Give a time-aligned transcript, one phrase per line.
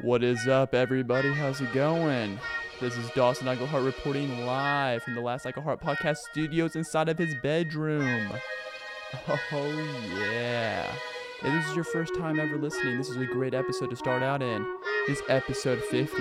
[0.00, 1.34] What is up, everybody?
[1.34, 2.38] How's it going?
[2.80, 7.34] This is Dawson Iglehart reporting live from the Last Iglehart podcast studios inside of his
[7.42, 8.32] bedroom.
[9.28, 9.38] Oh,
[10.18, 10.90] yeah.
[11.42, 14.22] If this is your first time ever listening, this is a great episode to start
[14.22, 14.66] out in.
[15.06, 16.16] This episode 50.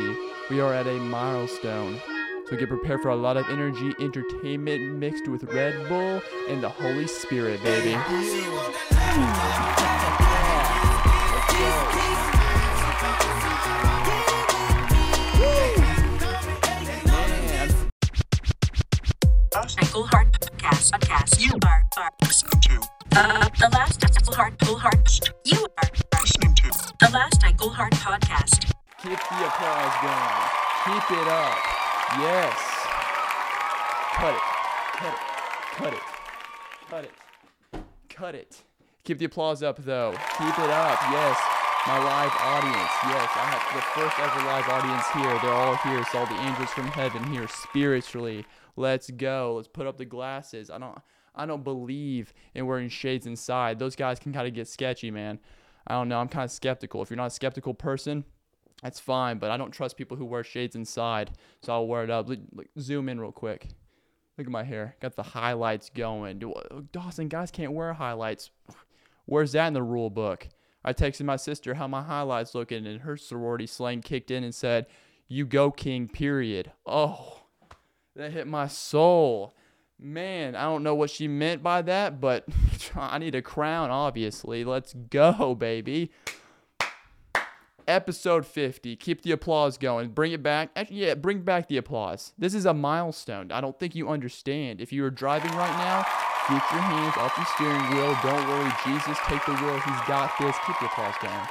[0.49, 2.01] We are at a milestone.
[2.49, 6.67] So get prepared for a lot of energy, entertainment mixed with Red Bull and the
[6.67, 7.95] Holy Spirit, baby.
[21.11, 21.35] Podcast.
[21.35, 21.41] Podcast.
[21.41, 25.19] You are, are listening to, uh, the last Iglehart Ankle Heart.
[25.45, 25.89] You are
[26.21, 28.71] listening to, the last Iglehart Podcast.
[29.01, 30.47] keep the applause going.
[30.85, 31.57] Keep it up.
[32.17, 32.55] Yes.
[34.15, 34.41] Cut it.
[34.93, 35.19] Cut it.
[35.75, 36.01] Cut it.
[36.89, 37.11] Cut it.
[38.09, 38.63] Cut it.
[39.03, 40.11] Keep the applause up though.
[40.37, 40.99] Keep it up.
[41.11, 41.37] Yes.
[41.87, 42.93] My live audience.
[43.09, 45.39] Yes, I have the first ever live audience here.
[45.41, 45.99] They're all here.
[45.99, 48.45] It's all the angels from heaven here spiritually.
[48.75, 49.55] Let's go.
[49.55, 50.69] Let's put up the glasses.
[50.69, 50.97] I don't
[51.33, 53.79] I don't believe in wearing shades inside.
[53.79, 55.39] Those guys can kind of get sketchy, man.
[55.87, 56.19] I don't know.
[56.19, 57.01] I'm kind of skeptical.
[57.01, 58.25] If you're not a skeptical person,
[58.83, 62.09] that's fine, but I don't trust people who wear shades inside, so I'll wear it
[62.09, 62.29] up.
[62.79, 63.67] Zoom in real quick.
[64.37, 64.95] Look at my hair.
[65.01, 66.41] Got the highlights going.
[66.91, 68.49] Dawson, guys can't wear highlights.
[69.25, 70.49] Where's that in the rule book?
[70.83, 74.53] I texted my sister how my highlights looking, and her sorority slang kicked in and
[74.53, 74.87] said,
[75.27, 76.71] "You go, king." Period.
[76.85, 77.40] Oh,
[78.15, 79.53] that hit my soul.
[79.99, 82.45] Man, I don't know what she meant by that, but
[82.95, 84.63] I need a crown, obviously.
[84.63, 86.11] Let's go, baby.
[87.87, 90.09] Episode 50 keep the applause going.
[90.09, 90.69] Bring it back.
[90.75, 92.31] Actually, yeah bring back the applause.
[92.37, 93.51] This is a milestone.
[93.51, 94.79] I don't think you understand.
[94.81, 96.05] If you are driving right now
[96.47, 98.17] get your hands off the steering wheel.
[98.23, 98.71] Don't worry.
[98.85, 99.79] Jesus take the wheel.
[99.79, 100.55] He's got this.
[100.65, 101.47] Keep the applause going.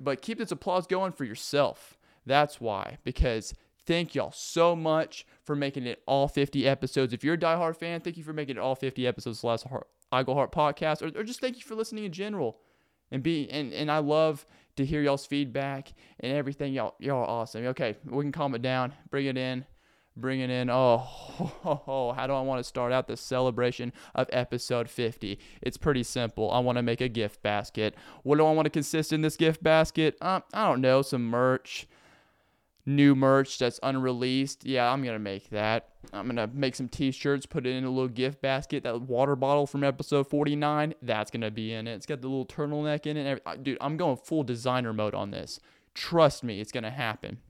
[0.00, 1.98] But keep this applause going for yourself.
[2.26, 2.98] That's why.
[3.04, 3.54] Because
[3.88, 8.00] thank y'all so much for making it all 50 episodes if you're a diehard fan
[8.00, 9.66] thank you for making it all 50 episodes of the last
[10.12, 12.58] Iglehart podcast or, or just thank you for listening in general
[13.10, 14.46] and be and, and I love
[14.76, 16.72] to hear y'all's feedback and everything.
[16.72, 17.66] Y'all y'all are awesome.
[17.66, 19.64] Okay, we can calm it down, bring it in,
[20.16, 20.70] bring it in.
[20.70, 20.98] Oh,
[22.16, 25.38] how do I want to start out the celebration of episode 50?
[25.62, 26.50] It's pretty simple.
[26.50, 27.94] I want to make a gift basket.
[28.22, 30.16] What do I want to consist in this gift basket?
[30.20, 31.88] Uh, I don't know, some merch.
[32.88, 34.64] New merch that's unreleased.
[34.64, 35.90] Yeah, I'm gonna make that.
[36.10, 38.82] I'm gonna make some t-shirts, put it in a little gift basket.
[38.84, 41.92] That water bottle from episode 49, that's gonna be in it.
[41.92, 43.42] It's got the little turtleneck in it.
[43.62, 45.60] Dude, I'm going full designer mode on this.
[45.94, 47.40] Trust me, it's gonna happen.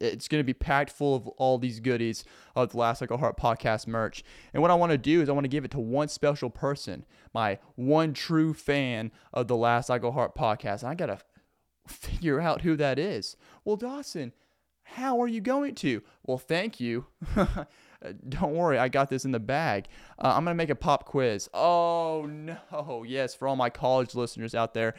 [0.00, 2.24] It's gonna be packed full of all these goodies
[2.56, 4.24] of the Last Iglehart podcast merch.
[4.54, 6.48] And what I want to do is I want to give it to one special
[6.48, 10.80] person, my one true fan of the Last Iglehart podcast.
[10.80, 11.18] And I gotta
[11.86, 13.36] figure out who that is.
[13.66, 14.32] Well, Dawson,
[14.82, 16.02] how are you going to?
[16.24, 17.06] Well, thank you.
[18.28, 19.86] Don't worry, I got this in the bag.
[20.18, 21.48] Uh, I'm going to make a pop quiz.
[21.54, 23.04] Oh, no.
[23.06, 24.94] Yes, for all my college listeners out there,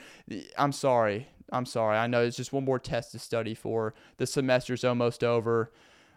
[0.58, 1.28] I'm sorry.
[1.52, 1.98] I'm sorry.
[1.98, 3.94] I know it's just one more test to study for.
[4.18, 5.72] The semester's almost over.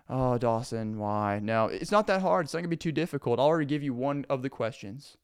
[0.09, 1.41] Oh, Dawson, why?
[1.43, 2.47] No, it's not that hard.
[2.47, 3.41] It's not going to be too difficult.
[3.41, 5.17] I'll already give you one of the questions.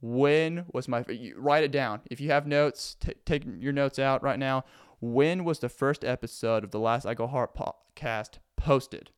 [0.00, 1.04] When was my
[1.36, 2.02] write it down.
[2.10, 4.64] If you have notes, t- take your notes out right now.
[5.00, 9.10] When was the first episode of the last Iglehart podcast posted?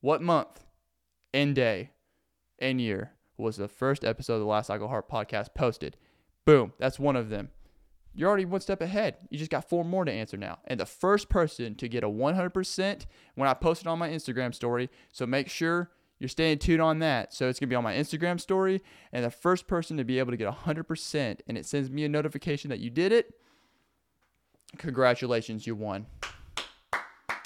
[0.00, 0.64] What month
[1.34, 1.90] and day
[2.60, 5.96] and year was the first episode of the last Iglehart podcast posted?
[6.44, 7.48] Boom, that's one of them.
[8.14, 9.16] You're already one step ahead.
[9.28, 10.58] You just got four more to answer now.
[10.64, 14.54] And the first person to get a 100% when I post it on my Instagram
[14.54, 14.88] story.
[15.12, 17.34] So make sure you're staying tuned on that.
[17.34, 18.82] So it's going to be on my Instagram story.
[19.12, 22.08] And the first person to be able to get 100% and it sends me a
[22.08, 23.34] notification that you did it,
[24.76, 26.06] congratulations, you won.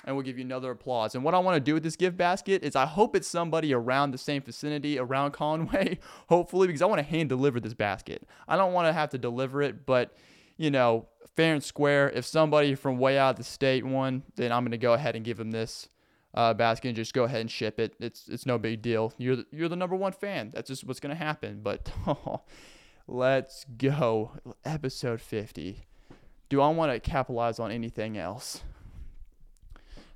[0.05, 1.15] And we'll give you another applause.
[1.15, 3.75] And what I want to do with this gift basket is I hope it's somebody
[3.75, 5.99] around the same vicinity, around Conway,
[6.29, 8.27] hopefully, because I want to hand deliver this basket.
[8.49, 10.17] I don't want to have to deliver it, but
[10.57, 11.07] you know,
[11.37, 12.11] fair and square.
[12.11, 15.17] If somebody from way out of the state won, then I'm going to go ahead
[15.17, 15.89] and give them this
[16.35, 17.95] uh, basket and just go ahead and ship it.
[17.99, 19.13] It's it's no big deal.
[19.19, 20.51] You're the, you're the number one fan.
[20.55, 21.61] That's just what's going to happen.
[21.63, 21.91] But
[23.09, 24.33] let's go.
[24.65, 25.85] Episode 50.
[26.51, 28.63] Do I want to capitalize on anything else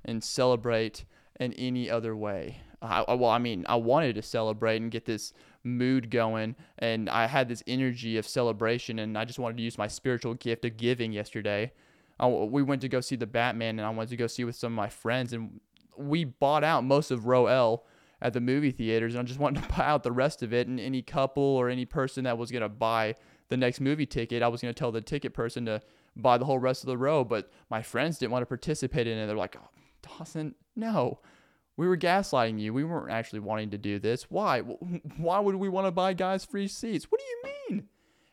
[0.03, 1.05] and celebrate
[1.39, 2.57] in any other way?
[2.81, 5.33] I, well, I mean, I wanted to celebrate and get this
[5.63, 9.77] mood going, and I had this energy of celebration, and I just wanted to use
[9.77, 11.71] my spiritual gift of giving yesterday.
[12.19, 14.55] I, we went to go see the Batman, and I wanted to go see with
[14.55, 15.61] some of my friends, and
[15.97, 17.85] we bought out most of row L
[18.25, 20.67] at the movie theaters, and I just wanted to buy out the rest of it.
[20.67, 23.15] And any couple or any person that was gonna buy
[23.49, 25.81] the next movie ticket, I was going to tell the ticket person to
[26.15, 29.17] buy the whole rest of the row, but my friends didn't want to participate in
[29.17, 29.27] it.
[29.27, 29.69] They're like, oh,
[30.01, 31.19] Dawson, no.
[31.77, 32.73] We were gaslighting you.
[32.73, 34.23] We weren't actually wanting to do this.
[34.29, 34.61] Why?
[34.61, 37.05] Why would we want to buy guys free seats?
[37.11, 37.87] What do you mean?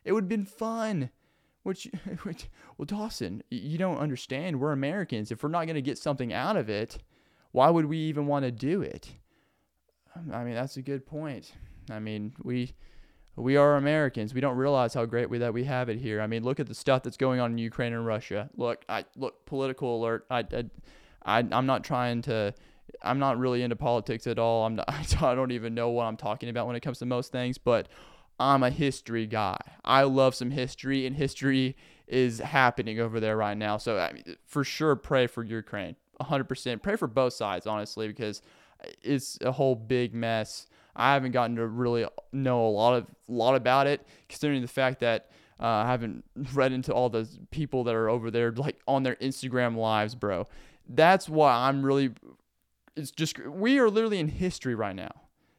[0.04, 1.10] It would have been fun.
[1.64, 1.88] Which,
[2.22, 4.60] which, well, Dawson, you don't understand.
[4.60, 5.30] We're Americans.
[5.30, 6.98] If we're not going to get something out of it,
[7.50, 9.12] why would we even want to do it?
[10.16, 11.52] Um, I mean, that's a good point.
[11.90, 12.72] I mean, we
[13.36, 14.34] we are Americans.
[14.34, 16.20] We don't realize how great we that we have it here.
[16.20, 18.50] I mean, look at the stuff that's going on in Ukraine and Russia.
[18.56, 20.26] Look, I look political alert.
[20.30, 20.64] I, I,
[21.24, 22.54] I I'm not trying to.
[23.02, 24.66] I'm not really into politics at all.
[24.66, 24.88] I'm not,
[25.22, 27.56] I don't even know what I'm talking about when it comes to most things.
[27.58, 27.88] But
[28.38, 29.58] I'm a history guy.
[29.84, 31.76] I love some history, and history
[32.06, 33.78] is happening over there right now.
[33.78, 35.96] So I mean, for sure, pray for Ukraine.
[36.20, 36.82] 100%.
[36.82, 38.42] Pray for both sides, honestly, because
[39.02, 40.66] it's a whole big mess.
[40.94, 45.00] I haven't gotten to really know a lot of lot about it, considering the fact
[45.00, 45.30] that
[45.60, 46.24] uh, I haven't
[46.54, 50.46] read into all the people that are over there, like on their Instagram lives, bro.
[50.88, 52.12] That's why I'm really.
[52.94, 55.12] It's just we are literally in history right now.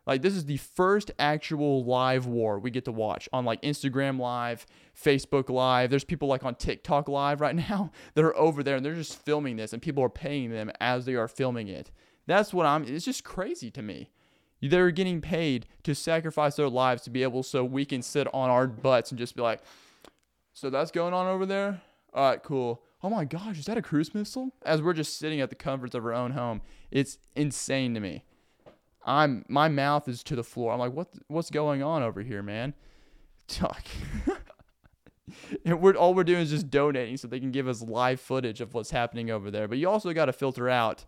[0.06, 4.20] Like this is the first actual live war we get to watch on like Instagram
[4.20, 4.66] live,
[5.02, 5.90] Facebook live.
[5.90, 9.24] There's people like on TikTok live right now that are over there and they're just
[9.24, 11.92] filming this and people are paying them as they are filming it.
[12.26, 14.10] That's what I'm it's just crazy to me.
[14.62, 18.50] They're getting paid to sacrifice their lives to be able so we can sit on
[18.50, 19.62] our butts and just be like,
[20.54, 21.82] so that's going on over there?
[22.14, 22.82] All right, cool.
[23.02, 24.52] Oh my gosh, is that a cruise missile?
[24.66, 26.62] As we're just sitting at the comforts of our own home.
[26.92, 28.24] It's insane to me.
[29.06, 30.72] I'm my mouth is to the floor.
[30.72, 32.74] I'm like, what what's going on over here, man?
[33.48, 33.86] Talk.
[35.66, 38.62] and we're all we're doing is just donating so they can give us live footage
[38.62, 39.68] of what's happening over there.
[39.68, 41.04] But you also got to filter out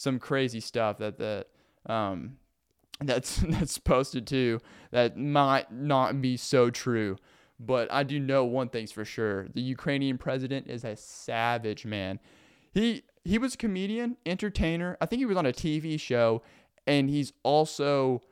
[0.00, 1.44] some crazy stuff that the
[1.84, 2.38] um
[3.02, 4.58] that's that's posted too
[4.92, 7.16] that might not be so true.
[7.62, 12.18] But I do know one thing's for sure: the Ukrainian president is a savage man.
[12.72, 14.96] He he was a comedian, entertainer.
[15.02, 16.42] I think he was on a TV show
[16.86, 18.22] and he's also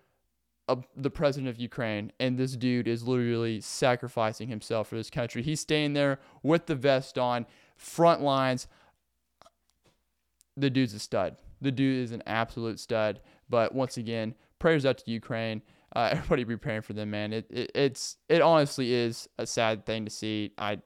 [0.69, 5.43] a, the president of Ukraine, and this dude is literally sacrificing himself for this country.
[5.43, 7.45] He's staying there with the vest on,
[7.77, 8.69] front lines.
[10.57, 11.37] The dude's a stud.
[11.61, 13.21] The dude is an absolute stud.
[13.49, 15.63] But once again, prayers out to Ukraine.
[15.95, 17.33] Uh, everybody be praying for them, man.
[17.33, 20.53] It, it it's it honestly is a sad thing to see.
[20.59, 20.81] I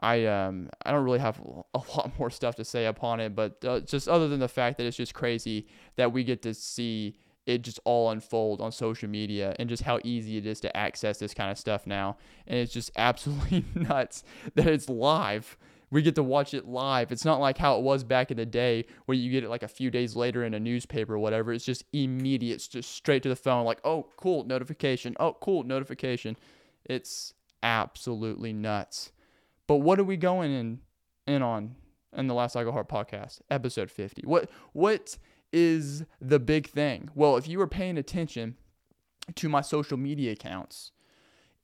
[0.00, 1.40] I um I don't really have
[1.74, 4.78] a lot more stuff to say upon it, but uh, just other than the fact
[4.78, 5.66] that it's just crazy
[5.96, 7.16] that we get to see
[7.46, 11.18] it just all unfold on social media and just how easy it is to access
[11.18, 12.16] this kind of stuff now,
[12.46, 14.24] and it's just absolutely nuts
[14.54, 15.56] that it's live.
[15.94, 17.12] We get to watch it live.
[17.12, 19.62] It's not like how it was back in the day where you get it like
[19.62, 21.52] a few days later in a newspaper or whatever.
[21.52, 22.56] It's just immediate.
[22.56, 25.14] It's just straight to the phone, like, oh, cool, notification.
[25.20, 26.36] Oh, cool, notification.
[26.84, 29.12] It's absolutely nuts.
[29.68, 30.80] But what are we going in
[31.28, 31.76] in on
[32.12, 34.22] in the last Go Hard podcast, episode 50?
[34.24, 35.16] What what
[35.52, 37.08] is the big thing?
[37.14, 38.56] Well, if you were paying attention
[39.36, 40.90] to my social media accounts,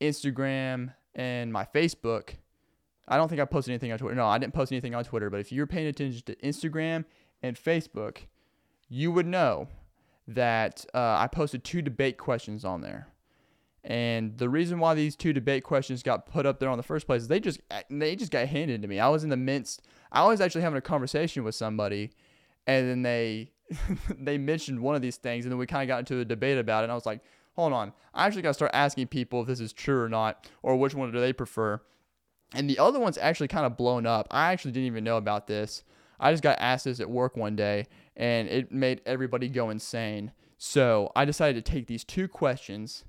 [0.00, 2.34] Instagram and my Facebook,
[3.10, 4.14] I don't think I posted anything on Twitter.
[4.14, 7.04] No, I didn't post anything on Twitter, but if you're paying attention to Instagram
[7.42, 8.18] and Facebook,
[8.88, 9.68] you would know
[10.28, 13.08] that uh, I posted two debate questions on there.
[13.82, 17.06] And the reason why these two debate questions got put up there on the first
[17.06, 19.00] place is they just they just got handed to me.
[19.00, 19.82] I was in the midst.
[20.12, 22.10] I was actually having a conversation with somebody,
[22.66, 23.52] and then they
[24.18, 26.58] they mentioned one of these things, and then we kind of got into a debate
[26.58, 26.84] about it.
[26.84, 27.22] And I was like,
[27.56, 30.48] hold on, I actually got to start asking people if this is true or not,
[30.62, 31.80] or which one do they prefer.
[32.54, 34.26] And the other one's actually kind of blown up.
[34.30, 35.84] I actually didn't even know about this.
[36.18, 40.32] I just got asked this at work one day, and it made everybody go insane.
[40.58, 43.04] So I decided to take these two questions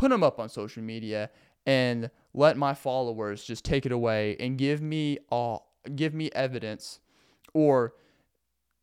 [0.00, 1.28] put them up on social media
[1.66, 7.00] and let my followers just take it away and give me all give me evidence
[7.52, 7.92] or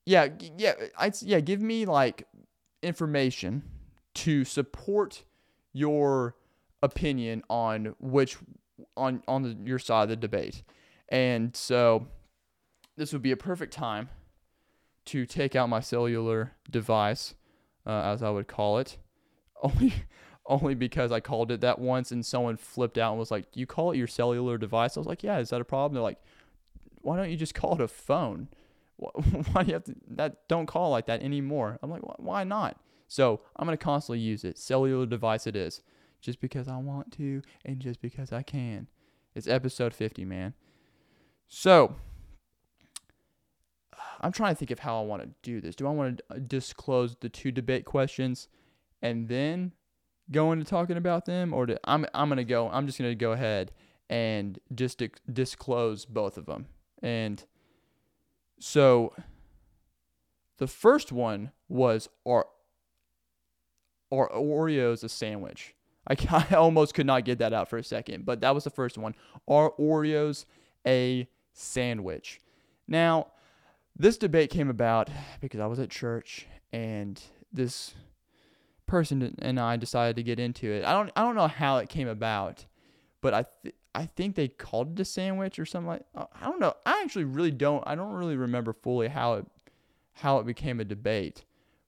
[0.05, 0.27] yeah
[0.59, 2.27] yeah I yeah give me like
[2.83, 3.63] information
[4.13, 5.23] to support
[5.73, 6.35] your
[6.83, 8.37] opinion on which
[8.97, 10.63] on on the, your side of the debate
[11.09, 12.07] and so
[12.97, 14.09] this would be a perfect time
[15.05, 17.35] to take out my cellular device
[17.85, 18.97] uh, as I would call it
[19.63, 19.93] only
[20.47, 23.65] only because I called it that once and someone flipped out and was like, "You
[23.65, 26.21] call it your cellular device?" I was like, "Yeah, is that a problem?" They're like,
[27.01, 28.47] "Why don't you just call it a phone?
[28.95, 32.79] Why do you have to that don't call like that anymore?" I'm like, "Why not?"
[33.09, 34.57] So, I'm going to constantly use it.
[34.57, 35.81] Cellular device it is.
[36.27, 38.89] Just because I want to and just because I can.
[39.33, 40.55] It's episode 50, man.
[41.47, 41.95] So,
[44.19, 45.73] I'm trying to think of how I want to do this.
[45.73, 48.49] Do I want to uh, disclose the two debate questions
[49.01, 49.71] and then
[50.29, 52.69] go into talking about them, or to, I'm I'm gonna go.
[52.71, 53.71] I'm just gonna go ahead
[54.09, 56.65] and just dis- disclose both of them.
[57.01, 57.41] And
[58.59, 59.13] so
[60.57, 62.47] the first one was are
[64.11, 65.73] are Oreos a sandwich?
[66.09, 68.69] I, I almost could not get that out for a second, but that was the
[68.69, 69.15] first one.
[69.47, 70.45] Are Oreos
[70.85, 72.39] a sandwich?
[72.87, 73.27] Now,
[73.95, 75.09] this debate came about
[75.41, 77.21] because I was at church and
[77.51, 77.93] this
[78.85, 80.85] person and I decided to get into it.
[80.85, 82.65] I don't I don't know how it came about,
[83.21, 86.45] but I th- I think they called it a sandwich or something like uh, I
[86.45, 86.73] don't know.
[86.85, 89.45] I actually really don't I don't really remember fully how it
[90.13, 91.43] how it became a debate,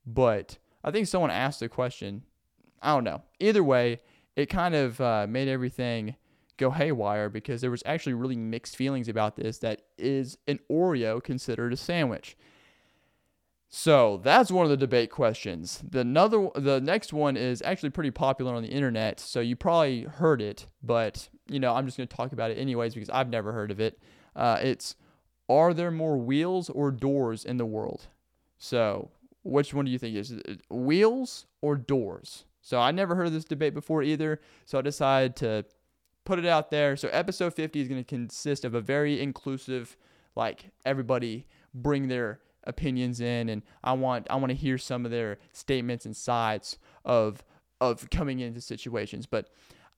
[0.05, 2.23] but I think someone asked the question.
[2.81, 3.23] I don't know.
[3.39, 3.99] Either way,
[4.39, 6.15] it kind of uh, made everything
[6.55, 9.58] go haywire because there was actually really mixed feelings about this.
[9.60, 12.38] That is an Oreo considered a sandwich?
[13.67, 15.84] So that's one of the debate questions.
[15.88, 20.03] The another, the next one is actually pretty popular on the internet, so you probably
[20.03, 23.29] heard it, but you know I'm just going to talk about it anyways because I've
[23.29, 24.00] never heard of it.
[24.36, 24.96] Uh, it's
[25.50, 28.08] are there more wheels or doors in the world?
[28.58, 29.12] So
[29.43, 32.46] which one do you think is it wheels or doors?
[32.61, 35.65] So I never heard of this debate before either, so I decided to
[36.25, 36.95] put it out there.
[36.95, 39.97] So episode 50 is going to consist of a very inclusive,
[40.35, 45.11] like everybody bring their opinions in and I want I want to hear some of
[45.11, 47.43] their statements and sides of
[47.81, 49.25] of coming into situations.
[49.25, 49.49] But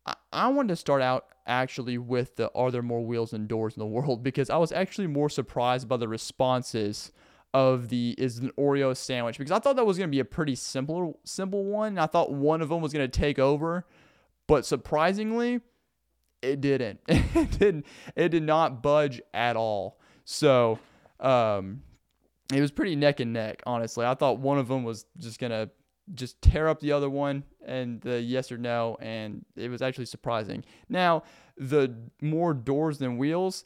[0.06, 3.75] I, I wanted to start out actually with the are there more wheels and doors
[3.75, 7.12] in the world because I was actually more surprised by the responses
[7.53, 10.25] of the is an Oreo sandwich because I thought that was going to be a
[10.25, 11.98] pretty simple simple one.
[11.98, 13.86] I thought one of them was going to take over,
[14.48, 15.62] but surprisingly,
[16.41, 17.00] it didn't.
[17.08, 17.86] it didn't.
[18.15, 20.00] It did not budge at all.
[20.24, 20.79] So,
[21.20, 21.81] um,
[22.53, 24.05] it was pretty neck and neck, honestly.
[24.05, 25.70] I thought one of them was just gonna
[26.13, 30.05] just tear up the other one and the yes or no, and it was actually
[30.05, 30.63] surprising.
[30.89, 31.24] Now,
[31.58, 33.65] the more doors than wheels,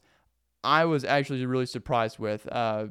[0.63, 2.47] I was actually really surprised with.
[2.51, 2.87] Uh,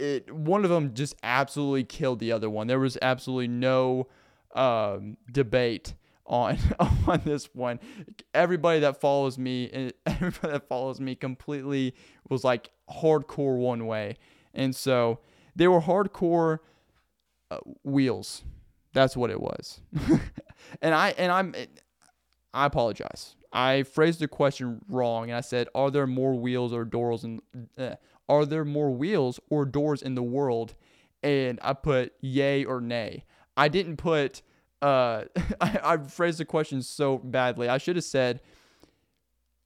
[0.00, 2.66] it one of them just absolutely killed the other one.
[2.66, 4.08] There was absolutely no
[4.54, 5.94] um, debate
[6.26, 6.58] on
[7.06, 7.80] on this one.
[8.32, 11.94] Everybody that follows me, everybody that follows me, completely
[12.28, 14.16] was like hardcore one way.
[14.54, 15.20] And so
[15.54, 16.58] they were hardcore
[17.50, 18.42] uh, wheels.
[18.92, 19.80] That's what it was.
[20.82, 21.54] and I and I'm
[22.54, 23.36] I apologize.
[23.52, 27.40] I phrased the question wrong and I said, "Are there more wheels or doors and
[27.76, 27.96] uh,
[28.30, 30.74] are there more wheels or doors in the world?"
[31.22, 33.24] And I put yay or nay.
[33.56, 34.42] I didn't put
[34.80, 35.24] uh
[35.60, 37.68] I, I phrased the question so badly.
[37.68, 38.40] I should have said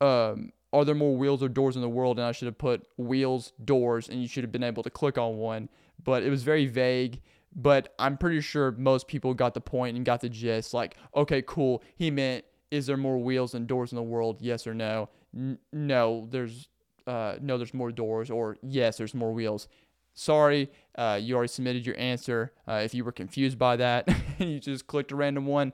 [0.01, 2.19] um are there more wheels or doors in the world?
[2.19, 5.17] And I should have put wheels, doors, and you should have been able to click
[5.17, 5.69] on one.
[6.03, 7.21] But it was very vague.
[7.55, 10.75] But I'm pretty sure most people got the point and got the gist.
[10.75, 11.85] Like, okay, cool.
[11.95, 14.39] He meant, is there more wheels and doors in the world?
[14.41, 15.09] Yes or no?
[15.33, 16.69] N- no, there's
[17.07, 18.31] uh, no, there's more doors.
[18.31, 19.69] Or yes, there's more wheels.
[20.15, 22.53] Sorry, uh, you already submitted your answer.
[22.69, 25.73] Uh, if you were confused by that and you just clicked a random one,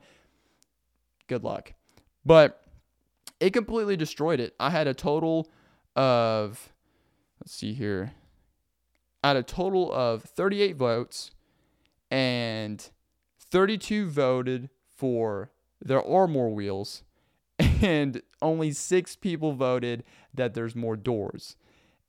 [1.29, 1.75] good luck.
[2.25, 2.63] But
[3.39, 4.55] it completely destroyed it.
[4.59, 5.51] I had a total
[5.95, 6.73] of,
[7.41, 8.13] let's see here,
[9.23, 11.31] I had a total of 38 votes,
[12.11, 12.89] and
[13.51, 15.51] 32 voted for
[15.83, 17.03] there are more wheels,
[17.81, 21.57] and only six people voted that there's more doors.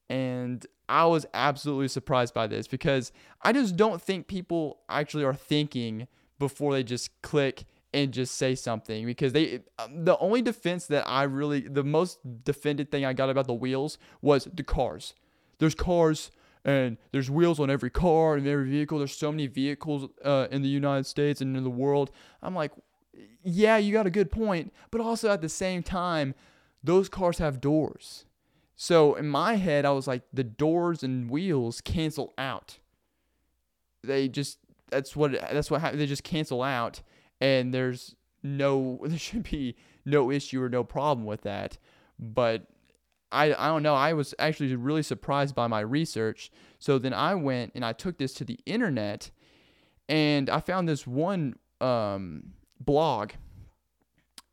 [0.10, 3.12] And I was absolutely surprised by this because
[3.42, 8.56] I just don't think people actually are thinking before they just click and just say
[8.56, 13.13] something because they um, the only defense that I really the most defended thing I
[13.13, 15.13] got about the wheels was the cars.
[15.60, 16.32] There's cars
[16.63, 18.98] and there's wheels on every car and every vehicle.
[18.98, 22.12] There's so many vehicles uh, in the United States and in the world.
[22.42, 22.72] I'm like,
[23.44, 26.34] yeah, you got a good point, but also at the same time,
[26.84, 28.25] those cars have doors.
[28.75, 32.80] So in my head, I was like, the doors and wheels cancel out.
[34.03, 34.58] They just
[34.91, 37.01] that's what that's what they just cancel out
[37.39, 39.75] and there's no there should be
[40.06, 41.77] no issue or no problem with that
[42.20, 42.68] but
[43.32, 47.34] I, I don't know i was actually really surprised by my research so then i
[47.34, 49.32] went and i took this to the internet
[50.10, 52.53] and i found this one um,
[52.86, 53.32] blog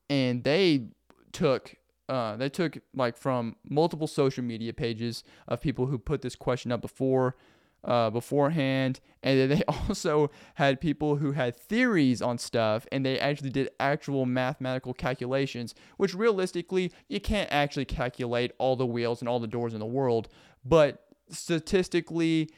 [0.09, 0.89] and they
[1.33, 1.75] took
[2.09, 6.73] uh, they took like from multiple social media pages of people who put this question
[6.73, 7.37] up before
[7.85, 13.19] uh, beforehand, and then they also had people who had theories on stuff, and they
[13.19, 19.29] actually did actual mathematical calculations, which realistically you can't actually calculate all the wheels and
[19.29, 20.29] all the doors in the world,
[20.65, 22.51] but statistically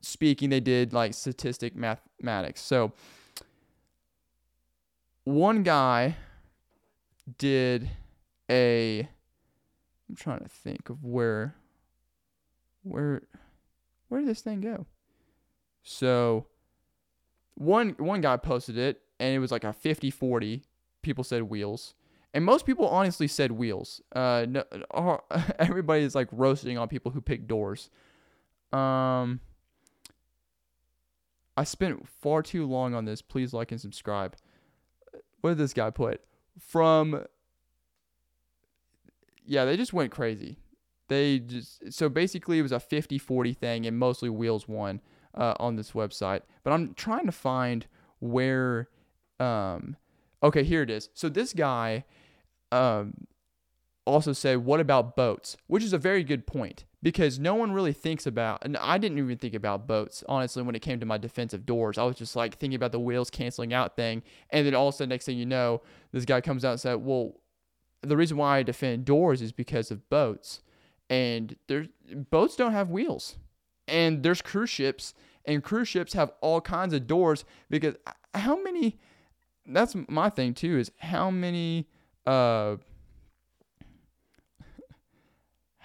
[0.00, 2.60] speaking, they did like statistic mathematics.
[2.60, 2.92] So
[5.26, 6.16] one guy
[7.36, 7.90] did
[8.48, 9.08] a
[10.08, 11.56] I'm trying to think of where
[12.84, 13.22] where
[14.08, 14.86] where did this thing go?
[15.82, 16.46] So
[17.56, 20.62] one one guy posted it and it was like a 50-40
[21.02, 21.94] people said wheels.
[22.32, 24.00] And most people honestly said wheels.
[24.14, 25.16] Uh no, uh,
[25.58, 27.90] everybody is like roasting on people who pick doors.
[28.72, 29.40] Um
[31.56, 33.22] i spent far too long on this.
[33.22, 34.36] Please like and subscribe
[35.40, 36.20] what did this guy put?
[36.58, 37.24] From
[39.44, 40.58] yeah they just went crazy.
[41.08, 45.00] They just so basically it was a 50-40 thing and mostly wheels won
[45.34, 46.42] uh, on this website.
[46.64, 47.86] But i'm trying to find
[48.18, 48.88] where
[49.38, 49.96] um
[50.42, 51.10] okay here it is.
[51.14, 52.04] So this guy
[52.72, 53.26] um
[54.06, 55.56] also say, what about boats?
[55.66, 59.18] Which is a very good point because no one really thinks about and i didn't
[59.18, 61.98] even think about boats honestly when it came to my defensive doors.
[61.98, 64.94] I was just like thinking about the wheels canceling out thing and then all of
[64.94, 67.34] a sudden next thing you know this guy comes out and said well
[68.02, 70.62] the reason why i defend doors is because of boats
[71.08, 71.86] and there's
[72.30, 73.36] boats don't have wheels
[73.86, 77.94] and there's cruise ships and cruise ships have all kinds of doors because
[78.34, 78.98] how many
[79.64, 81.86] that's my thing too is how many
[82.26, 82.74] uh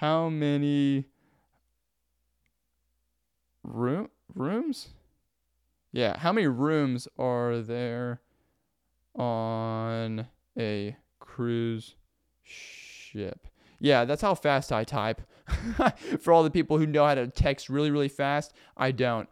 [0.02, 1.06] how many
[3.62, 4.90] room rooms?
[5.92, 8.20] Yeah how many rooms are there
[9.14, 10.26] on
[10.58, 11.94] a cruise
[12.42, 13.46] ship?
[13.80, 15.22] Yeah that's how fast i type.
[16.20, 19.30] For all the people who know how to text really really fast i don't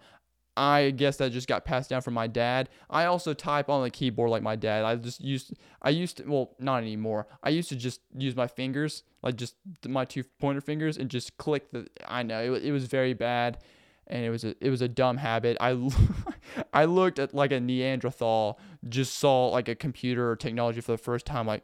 [0.59, 2.67] I guess that just got passed down from my dad.
[2.89, 4.83] I also type on the keyboard like my dad.
[4.83, 7.27] I just used I used to well, not anymore.
[7.41, 9.55] I used to just use my fingers, like just
[9.87, 13.59] my two pointer fingers and just click the I know it, it was very bad
[14.07, 15.55] and it was a it was a dumb habit.
[15.61, 15.79] I
[16.73, 20.97] I looked at like a Neanderthal, just saw like a computer or technology for the
[20.97, 21.63] first time like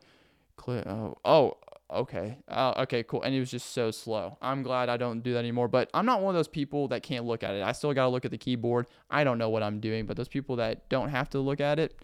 [0.56, 1.58] click oh, oh
[1.92, 3.22] okay, uh, okay, cool.
[3.24, 4.38] And it was just so slow.
[4.42, 5.68] I'm glad I don't do that anymore.
[5.68, 7.64] But I'm not one of those people that can't look at it.
[7.64, 8.88] I still got to look at the keyboard.
[9.10, 11.80] I don't know what I'm doing, but those people that don't have to look at
[11.80, 11.96] it,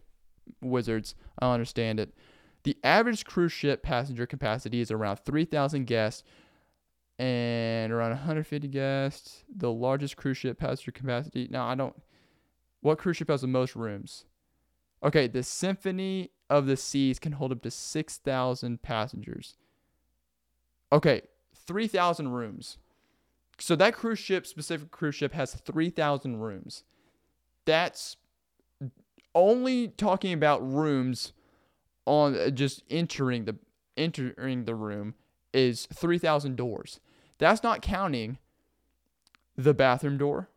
[0.62, 1.16] wizards.
[1.40, 2.14] I understand it.
[2.64, 6.24] The average cruise ship passenger capacity is around 3,000 guests
[7.18, 9.44] and around 150 guests.
[9.56, 11.48] The largest cruise ship passenger capacity.
[11.50, 11.96] Now, I don't.
[12.82, 14.26] What cruise ship has the most rooms?
[15.04, 19.58] Okay, the Symphony of the Seas can hold up to 6,000 passengers.
[20.92, 21.22] Okay,
[21.56, 22.78] 3,000 rooms.
[23.60, 26.84] So that cruise ship, specific cruise ship, has 3,000 rooms.
[27.66, 28.18] That's
[29.36, 31.34] only talking about rooms
[32.06, 33.56] on uh, just entering the
[33.96, 35.14] entering the room
[35.54, 37.00] is 3,000 doors.
[37.38, 38.38] That's not counting
[39.58, 40.50] the bathroom door.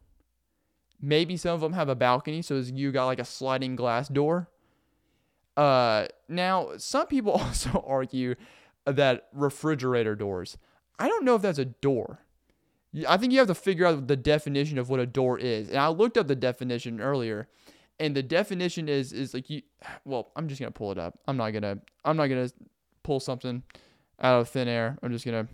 [1.01, 4.49] Maybe some of them have a balcony, so you got like a sliding glass door.
[5.57, 8.35] Uh, now some people also argue
[8.87, 10.57] that refrigerator doors.
[10.99, 12.21] I don't know if that's a door.
[13.09, 15.69] I think you have to figure out the definition of what a door is.
[15.69, 17.49] And I looked up the definition earlier,
[17.99, 19.63] and the definition is is like you.
[20.05, 21.19] Well, I'm just gonna pull it up.
[21.27, 21.79] I'm not gonna.
[22.05, 22.51] I'm not gonna
[23.03, 23.63] pull something
[24.21, 24.99] out of thin air.
[25.03, 25.49] I'm just gonna.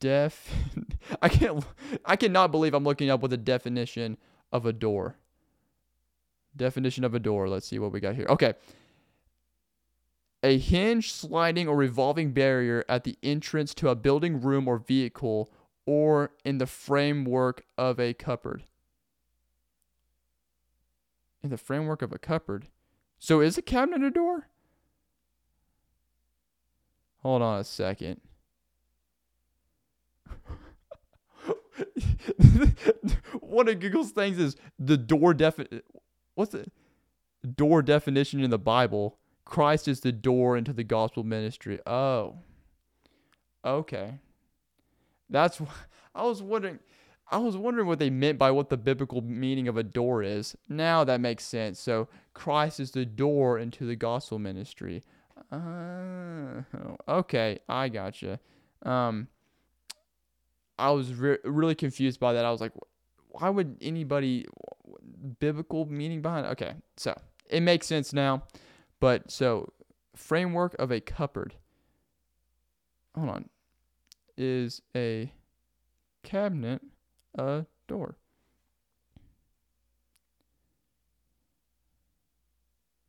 [0.00, 0.50] Def.
[1.22, 1.64] I can't.
[2.04, 4.16] I cannot believe I'm looking up what the definition
[4.52, 5.16] of a door.
[6.56, 7.48] Definition of a door.
[7.48, 8.26] Let's see what we got here.
[8.30, 8.54] Okay
[10.46, 15.50] a hinge, sliding, or revolving barrier at the entrance to a building, room, or vehicle,
[15.86, 18.62] or in the framework of a cupboard.
[21.42, 22.68] In the framework of a cupboard.
[23.18, 24.46] So is a cabinet a door?
[27.22, 28.20] Hold on a second.
[33.40, 35.82] One of Google's things is the door defi-
[36.36, 36.70] what's the
[37.56, 41.78] door definition in the Bible Christ is the door into the gospel ministry.
[41.86, 42.36] Oh.
[43.64, 44.18] Okay.
[45.30, 45.62] That's
[46.14, 46.80] I was wondering
[47.28, 50.56] I was wondering what they meant by what the biblical meaning of a door is.
[50.68, 51.80] Now that makes sense.
[51.80, 55.02] So Christ is the door into the gospel ministry.
[55.50, 56.62] Uh,
[57.08, 58.38] okay, I gotcha.
[58.82, 59.28] Um,
[60.78, 62.44] I was re- really confused by that.
[62.44, 62.72] I was like,
[63.30, 64.46] why would anybody
[65.40, 66.46] biblical meaning behind?
[66.46, 66.50] It?
[66.50, 67.16] Okay, so
[67.48, 68.44] it makes sense now.
[69.00, 69.72] But so
[70.14, 71.54] framework of a cupboard.
[73.14, 73.48] Hold on.
[74.36, 75.32] Is a
[76.22, 76.82] cabinet
[77.38, 78.16] a door?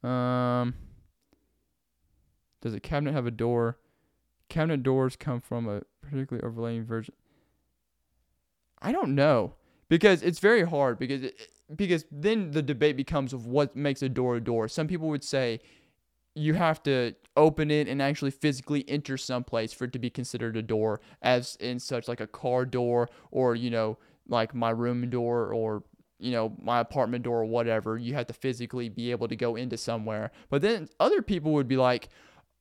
[0.03, 0.75] Um
[2.61, 3.77] does a cabinet have a door?
[4.49, 7.13] Cabinet doors come from a particularly overlaying version.
[8.81, 9.55] I don't know
[9.89, 14.09] because it's very hard because it, because then the debate becomes of what makes a
[14.09, 14.67] door a door.
[14.67, 15.59] Some people would say
[16.35, 20.55] you have to open it and actually physically enter someplace for it to be considered
[20.55, 25.09] a door, as in such like a car door or you know like my room
[25.09, 25.83] door or
[26.19, 27.97] you know my apartment door or whatever.
[27.97, 30.31] You have to physically be able to go into somewhere.
[30.49, 32.09] But then other people would be like,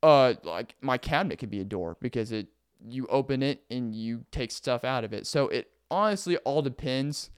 [0.02, 2.48] uh, like my cabinet could be a door because it
[2.88, 5.26] you open it and you take stuff out of it.
[5.26, 7.30] So it honestly all depends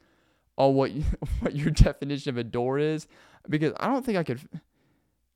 [0.58, 1.04] on what you,
[1.40, 3.06] what your definition of a door is
[3.48, 4.40] because I don't think I could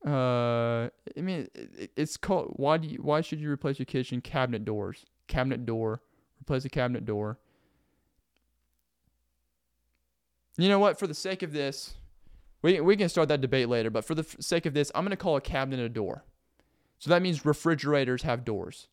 [0.05, 4.21] uh I mean it, it's called why do you why should you replace your kitchen
[4.21, 5.05] cabinet doors?
[5.27, 6.01] Cabinet door,
[6.41, 7.39] replace a cabinet door.
[10.57, 10.99] You know what?
[10.99, 11.95] For the sake of this,
[12.61, 15.11] we we can start that debate later, but for the sake of this, I'm going
[15.11, 16.25] to call a cabinet a door.
[16.99, 18.87] So that means refrigerators have doors.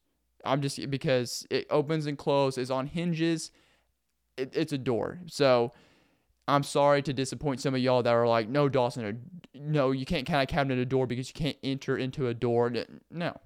[0.45, 3.51] I'm just because it opens and closes, is on hinges.
[4.37, 5.19] It, it's a door.
[5.27, 5.73] So
[6.51, 9.23] I'm sorry to disappoint some of y'all that are like, no, Dawson,
[9.55, 12.73] no, you can't count a cabinet a door because you can't enter into a door.
[13.11, 13.37] No,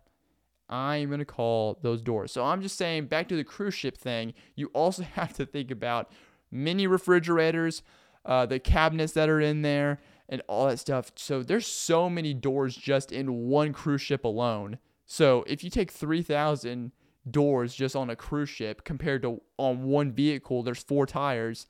[0.69, 2.33] I'm gonna call those doors.
[2.33, 4.33] So I'm just saying, back to the cruise ship thing.
[4.57, 6.11] You also have to think about
[6.51, 7.83] mini refrigerators,
[8.25, 11.13] uh, the cabinets that are in there, and all that stuff.
[11.17, 14.79] So there's so many doors just in one cruise ship alone.
[15.05, 16.93] So if you take 3,000
[17.31, 21.67] doors just on a cruise ship compared to on one vehicle, there's four tires.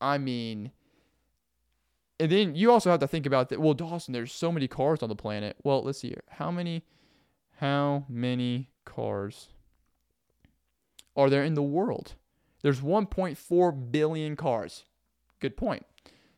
[0.00, 0.72] I mean,
[2.20, 3.60] and then you also have to think about that.
[3.60, 5.56] Well, Dawson, there's so many cars on the planet.
[5.64, 6.22] Well, let's see here.
[6.28, 6.84] How many,
[7.58, 9.48] how many cars
[11.16, 12.14] are there in the world?
[12.62, 14.84] There's 1.4 billion cars.
[15.40, 15.84] Good point.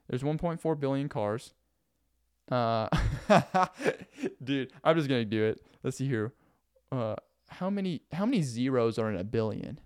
[0.08, 1.52] There's 1.4 billion cars.
[2.50, 2.88] Uh,
[4.44, 5.60] dude, I'm just gonna do it.
[5.82, 6.32] Let's see here.
[6.92, 7.16] Uh,
[7.48, 9.80] how many how many zeros are in a billion?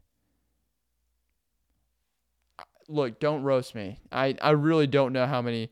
[2.90, 3.98] Look, don't roast me.
[4.10, 5.70] I I really don't know how many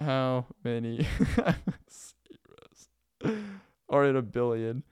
[0.00, 1.06] how many
[1.90, 2.88] zeros
[3.88, 4.82] are in a billion.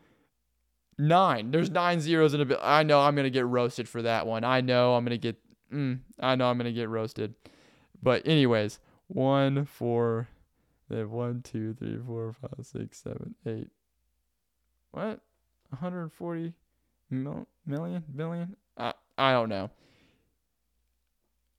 [0.97, 1.51] Nine.
[1.51, 2.65] There's nine zeros in a billion.
[2.65, 4.45] I know I'm gonna get roasted for that one.
[4.45, 5.37] I know I'm gonna get.
[5.73, 7.35] Mm, I know I'm gonna get roasted.
[8.01, 8.79] But anyways,
[9.09, 10.29] one, four,
[10.89, 13.69] they have one, two, three, four, five, six, seven, eight.
[14.93, 15.21] What?
[15.71, 16.53] 140
[17.11, 18.55] mil- million, billion?
[18.77, 19.71] I I don't know.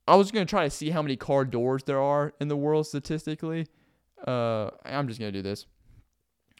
[0.08, 2.88] I was gonna try to see how many car doors there are in the world
[2.88, 3.68] statistically.
[4.26, 5.66] Uh, I'm just gonna do this.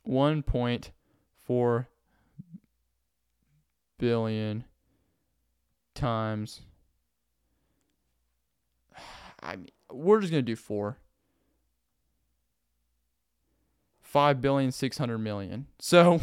[0.08, 1.86] 1.4
[3.98, 4.66] billion
[5.94, 6.62] times.
[9.42, 10.98] I mean, we're just gonna do four.
[14.02, 15.68] Five billion six hundred million.
[15.80, 16.22] So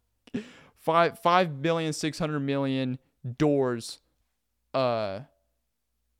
[0.78, 2.98] five five billion six hundred million
[3.36, 3.98] doors
[4.72, 5.20] uh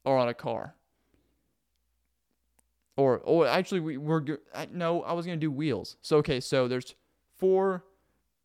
[0.05, 0.75] are on a car.
[2.97, 5.97] Or or actually we we're I, no, I was to do wheels.
[6.03, 6.95] So okay, so there's
[7.37, 7.85] 4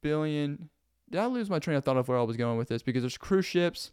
[0.02, 0.70] billion
[1.10, 3.02] Did I lose my train of thought of where I was going with this because
[3.02, 3.92] there's cruise ships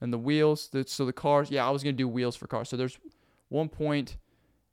[0.00, 2.70] and the wheels, the, so the cars, yeah, I was to do wheels for cars.
[2.70, 2.98] So there's
[3.50, 4.16] 1 point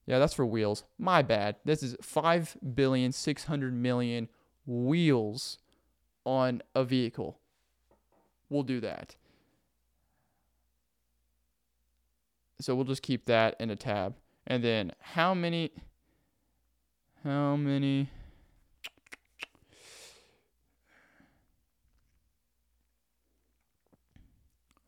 [0.08, 0.86] yeah, that's for wheels.
[0.98, 1.58] My bad.
[1.66, 4.30] This is 5 billion 600 million
[4.66, 5.60] wheels
[6.26, 7.40] on a vehicle.
[8.50, 9.18] We'll do that.
[12.60, 14.15] So we'll just keep that in a tab.
[14.46, 15.72] And then how many
[17.24, 18.10] how many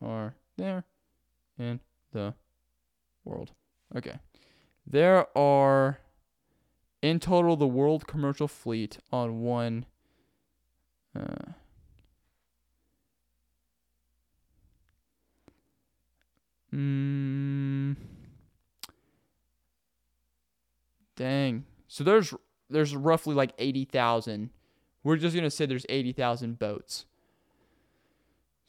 [0.02, 0.84] are there
[1.58, 1.80] in
[2.12, 2.34] the
[3.24, 3.52] world?
[3.94, 4.18] Okay.
[4.86, 6.00] There are
[7.02, 9.86] in total the world commercial fleet on one
[11.14, 11.52] uh,
[16.74, 17.96] mm,
[21.16, 21.64] dang.
[21.88, 22.32] So there's
[22.70, 24.50] there's roughly like 80,000.
[25.02, 27.06] We're just to say there's 80,000 boats.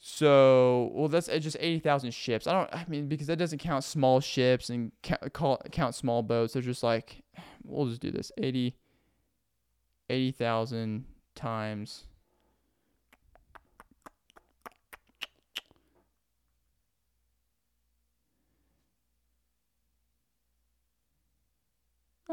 [0.04, 2.48] So, well, that's just 80,000 ships.
[2.48, 6.24] I don't, I mean, because that doesn't count small ships and count, call, count small
[6.24, 6.54] boats.
[6.54, 7.22] They're just like,
[7.64, 8.74] we'll just do this 80,
[10.10, 11.04] 80,000
[11.36, 12.04] times.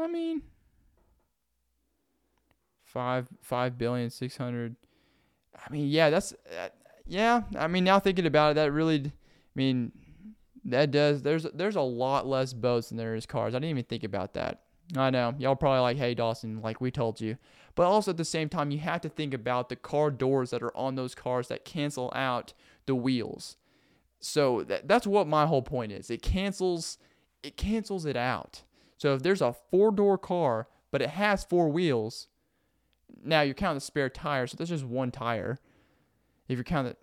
[0.00, 0.42] I mean,
[2.84, 4.76] five five billion six hundred.
[5.54, 6.68] I mean, yeah, that's uh,
[7.06, 7.42] yeah.
[7.58, 9.10] I mean, now thinking about it, that really, I
[9.54, 9.92] mean,
[10.64, 11.22] that does.
[11.22, 13.54] There's there's a lot less boats than there is cars.
[13.54, 14.62] I didn't even think about that.
[14.96, 17.36] I know y'all probably like, hey Dawson, like we told you,
[17.74, 20.62] but also at the same time, you have to think about the car doors that
[20.62, 22.52] are on those cars that cancel out
[22.86, 23.56] the wheels.
[24.18, 26.10] So that, that's what my whole point is.
[26.10, 26.98] It cancels
[27.42, 28.62] it cancels it out.
[29.00, 32.28] So if there's a four door car, but it has four wheels,
[33.24, 35.58] now you're counting the spare tire, so there's just one tire.
[36.48, 36.96] If you're counting,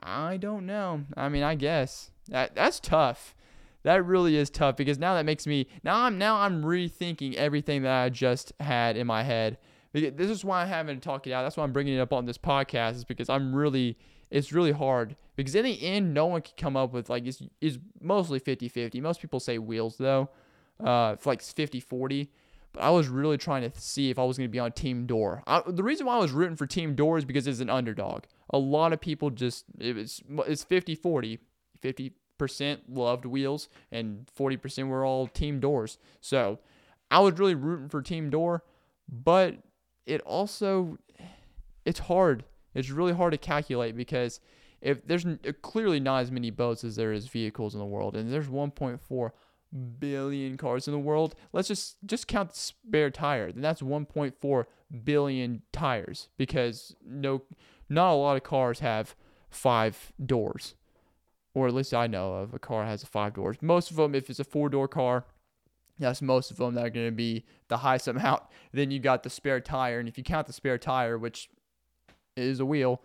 [0.00, 1.02] I don't know.
[1.16, 3.34] I mean, I guess that that's tough.
[3.82, 7.82] That really is tough because now that makes me now I'm now I'm rethinking everything
[7.82, 9.58] that I just had in my head.
[9.92, 11.42] This is why I haven't talked it out.
[11.42, 13.98] That's why I'm bringing it up on this podcast is because I'm really
[14.30, 17.42] it's really hard because in the end no one can come up with like it's,
[17.60, 19.02] it's mostly 50-50.
[19.02, 20.30] Most people say wheels though.
[20.82, 22.28] Uh, like 50-40
[22.72, 25.06] but I was really trying to see if I was going to be on Team
[25.06, 25.42] Door.
[25.46, 28.24] I, the reason why I was rooting for Team Door is because it's an underdog.
[28.50, 31.38] A lot of people just it was it's 50-40.
[31.82, 35.98] 50% loved wheels and 40% were all Team Doors.
[36.20, 36.60] So,
[37.10, 38.62] I was really rooting for Team Door,
[39.08, 39.58] but
[40.06, 40.96] it also
[41.84, 42.44] it's hard.
[42.74, 44.40] It's really hard to calculate because
[44.80, 45.26] if there's
[45.60, 49.30] clearly not as many boats as there is vehicles in the world and there's 1.4
[49.72, 51.34] billion cars in the world.
[51.52, 53.52] Let's just just count the spare tire.
[53.52, 54.64] Then that's 1.4
[55.04, 57.42] billion tires because no
[57.88, 59.14] not a lot of cars have
[59.50, 60.74] five doors.
[61.54, 63.56] Or at least I know of a car has five doors.
[63.60, 65.26] Most of them if it's a four-door car,
[65.98, 68.42] that's most of them that are going to be the highest amount.
[68.72, 71.50] Then you got the spare tire and if you count the spare tire which
[72.36, 73.02] is a wheel,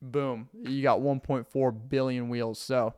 [0.00, 2.58] boom, you got 1.4 billion wheels.
[2.58, 2.94] So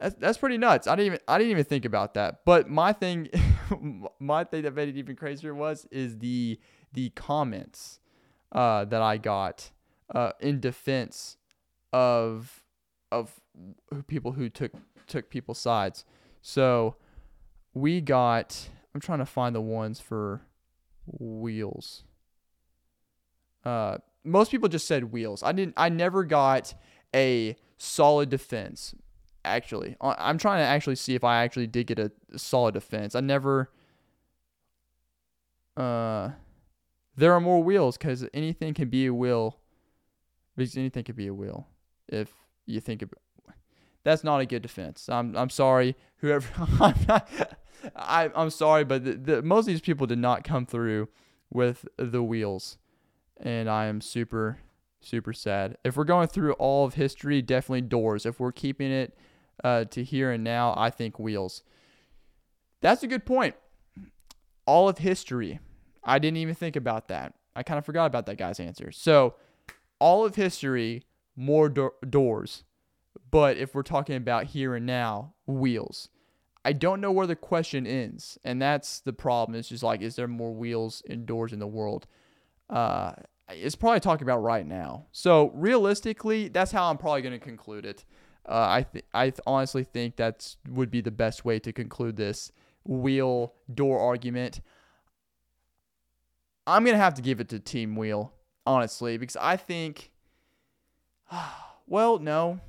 [0.00, 0.86] that's that's pretty nuts.
[0.86, 2.40] I didn't even I didn't even think about that.
[2.46, 3.28] But my thing,
[4.18, 6.58] my thing that made it even crazier was is the
[6.92, 8.00] the comments
[8.52, 9.70] uh, that I got
[10.14, 11.36] uh, in defense
[11.92, 12.64] of
[13.12, 13.40] of
[14.06, 14.72] people who took
[15.06, 16.04] took people's sides.
[16.40, 16.96] So
[17.74, 18.70] we got.
[18.94, 20.40] I'm trying to find the ones for
[21.06, 22.04] wheels.
[23.64, 25.42] Uh, most people just said wheels.
[25.42, 25.74] I didn't.
[25.76, 26.72] I never got
[27.14, 28.94] a solid defense
[29.44, 29.96] actually.
[30.00, 33.14] I- I'm trying to actually see if I actually did get a solid defense.
[33.14, 33.70] I never.
[35.76, 36.30] Uh,
[37.16, 39.58] there are more wheels because anything can be a wheel.
[40.56, 41.68] Because anything can be a wheel
[42.08, 42.32] if
[42.66, 43.18] you think about.
[44.02, 45.08] That's not a good defense.
[45.08, 46.48] I'm I'm sorry, whoever.
[46.80, 47.28] I'm not,
[47.94, 51.08] I I'm sorry, but the, the, most of these people did not come through
[51.50, 52.78] with the wheels,
[53.38, 54.58] and I am super
[55.00, 55.76] super sad.
[55.84, 58.26] If we're going through all of history, definitely doors.
[58.26, 59.16] If we're keeping it
[59.64, 61.62] uh, to here and now, I think wheels.
[62.80, 63.54] That's a good point.
[64.66, 65.60] All of history.
[66.02, 67.34] I didn't even think about that.
[67.54, 68.90] I kind of forgot about that guy's answer.
[68.92, 69.34] So,
[69.98, 71.04] all of history,
[71.36, 72.64] more do- doors.
[73.30, 76.08] But if we're talking about here and now, wheels.
[76.64, 79.58] I don't know where the question ends, and that's the problem.
[79.58, 82.06] It's just like, is there more wheels and doors in the world?
[82.68, 83.12] Uh,
[83.48, 85.06] it's probably talking about right now.
[85.12, 88.04] So realistically, that's how I'm probably going to conclude it.
[88.46, 92.16] Uh, I th- I th- honestly think that would be the best way to conclude
[92.16, 92.52] this
[92.84, 94.60] wheel door argument.
[96.66, 98.32] I'm gonna have to give it to Team Wheel,
[98.66, 100.10] honestly, because I think.
[101.86, 102.60] Well, no.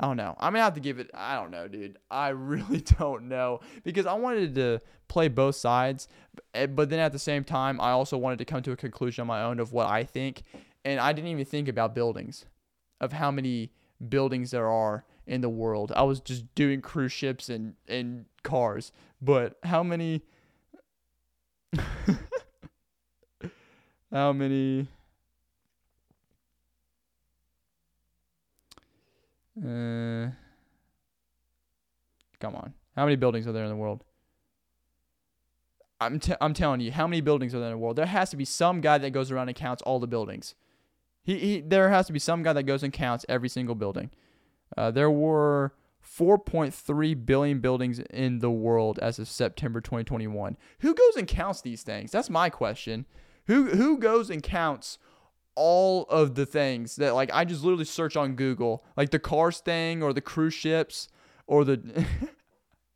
[0.00, 0.34] I don't know.
[0.40, 1.10] I'm gonna have to give it.
[1.12, 1.98] I don't know, dude.
[2.10, 6.08] I really don't know because I wanted to play both sides,
[6.52, 9.26] but then at the same time, I also wanted to come to a conclusion on
[9.26, 10.42] my own of what I think,
[10.84, 12.46] and I didn't even think about buildings,
[13.00, 13.70] of how many
[14.08, 15.92] buildings there are in the world.
[15.94, 20.22] I was just doing cruise ships and and cars, but how many?
[24.12, 24.88] how many?
[29.56, 30.30] Uh,
[32.40, 32.74] come on.
[32.96, 34.04] How many buildings are there in the world?
[36.00, 37.96] I'm, t- I'm telling you, how many buildings are there in the world?
[37.96, 40.54] There has to be some guy that goes around and counts all the buildings.
[41.24, 44.10] He, he there has to be some guy that goes and counts every single building.
[44.76, 50.56] Uh, there were 4.3 billion buildings in the world as of September 2021.
[50.80, 52.10] Who goes and counts these things?
[52.10, 53.06] That's my question.
[53.46, 54.98] Who who goes and counts
[55.56, 59.60] all of the things that like I just literally search on Google, like the cars
[59.60, 61.08] thing or the cruise ships
[61.46, 62.06] or the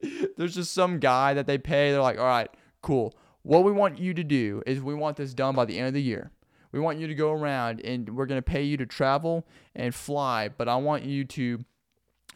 [0.37, 1.91] there's just some guy that they pay.
[1.91, 2.51] They're like, all right,
[2.83, 3.17] cool.
[3.43, 5.95] What we want you to do is we want this done by the end of
[5.95, 6.31] the year.
[6.73, 10.49] We want you to go around and we're gonna pay you to travel and fly,
[10.49, 11.65] but I want you to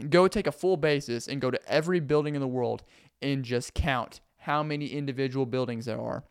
[0.08, 2.82] go take a full basis and go to every building in the world
[3.20, 6.24] and just count how many individual buildings there are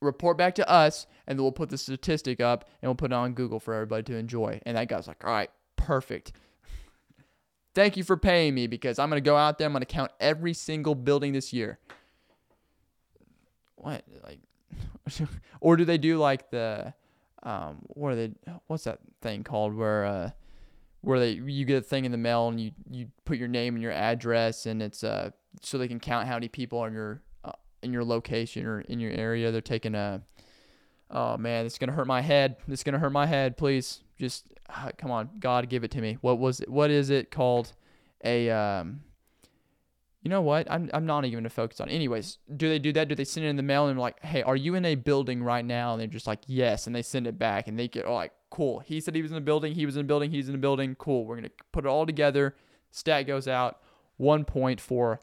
[0.00, 3.14] report back to us, and then we'll put the statistic up and we'll put it
[3.14, 4.60] on Google for everybody to enjoy.
[4.64, 6.32] And that guy's like, all right, perfect.
[7.74, 9.66] Thank you for paying me because I'm gonna go out there.
[9.66, 11.78] I'm gonna count every single building this year.
[13.76, 14.40] What like,
[15.60, 16.94] or do they do like the,
[17.42, 18.32] um, what are they?
[18.66, 20.30] What's that thing called where uh,
[21.00, 23.74] where they you get a thing in the mail and you you put your name
[23.74, 25.30] and your address and it's uh
[25.62, 28.80] so they can count how many people are in your uh, in your location or
[28.82, 29.50] in your area.
[29.50, 30.22] They're taking a
[31.10, 32.56] Oh man, it's gonna hurt my head.
[32.68, 33.56] It's gonna hurt my head.
[33.56, 36.18] Please, just uh, come on, God, give it to me.
[36.20, 36.68] What was it?
[36.68, 37.72] What is it called?
[38.24, 39.00] A um.
[40.22, 40.70] You know what?
[40.70, 41.88] I'm I'm not even gonna focus on.
[41.88, 43.08] Anyways, do they do that?
[43.08, 45.42] Do they send it in the mail and like, hey, are you in a building
[45.42, 45.92] right now?
[45.92, 48.32] And they're just like, yes, and they send it back and they get oh, like,
[48.50, 48.80] cool.
[48.80, 49.74] He said he was in a building.
[49.74, 50.30] He was in a building.
[50.30, 50.94] He's in a building.
[50.96, 51.24] Cool.
[51.24, 52.54] We're gonna put it all together.
[52.90, 53.80] Stat goes out.
[54.20, 55.18] 1.4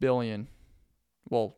[0.00, 0.48] billion.
[1.28, 1.56] Well,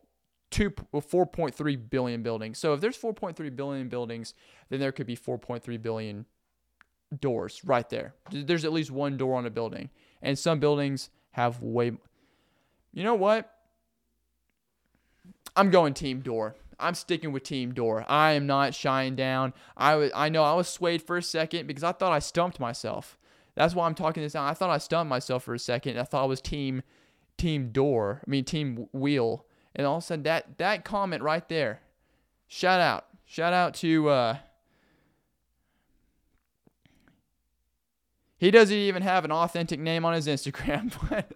[0.51, 2.59] two well, 4.3 billion buildings.
[2.59, 4.33] So if there's 4.3 billion buildings,
[4.69, 6.25] then there could be 4.3 billion
[7.19, 8.15] doors right there.
[8.31, 9.89] There's at least one door on a building,
[10.21, 11.93] and some buildings have way.
[12.95, 13.51] You know what?
[15.55, 16.55] I'm going team door.
[16.79, 18.05] I'm sticking with team door.
[18.07, 19.53] I am not shying down.
[19.77, 22.59] I was, I know I was swayed for a second because I thought I stumped
[22.59, 23.17] myself.
[23.53, 24.49] That's why I'm talking this out.
[24.49, 25.99] I thought I stumped myself for a second.
[25.99, 26.83] I thought I was team
[27.37, 28.21] team door.
[28.25, 29.45] I mean team wheel.
[29.75, 31.81] And all of a sudden that that comment right there.
[32.47, 33.05] Shout out.
[33.25, 34.37] Shout out to uh
[38.37, 41.31] He doesn't even have an authentic name on his Instagram, but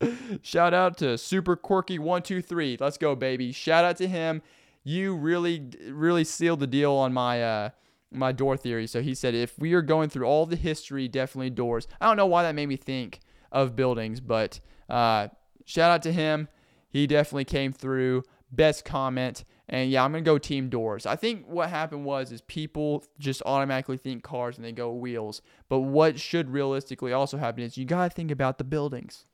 [0.42, 2.76] Shout out to Super Quirky One Two Three.
[2.78, 3.52] Let's go, baby.
[3.52, 4.42] Shout out to him.
[4.82, 7.70] You really, really sealed the deal on my uh,
[8.10, 8.86] my door theory.
[8.86, 11.86] So he said if we are going through all the history, definitely doors.
[12.00, 13.20] I don't know why that made me think
[13.52, 15.28] of buildings, but uh,
[15.64, 16.48] shout out to him.
[16.88, 18.22] He definitely came through.
[18.52, 19.44] Best comment.
[19.68, 21.06] And yeah, I'm gonna go team doors.
[21.06, 25.42] I think what happened was is people just automatically think cars and they go wheels.
[25.68, 29.26] But what should realistically also happen is you gotta think about the buildings.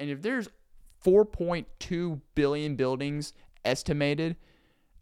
[0.00, 0.48] And if there's
[1.04, 3.32] 4.2 billion buildings
[3.64, 4.36] estimated,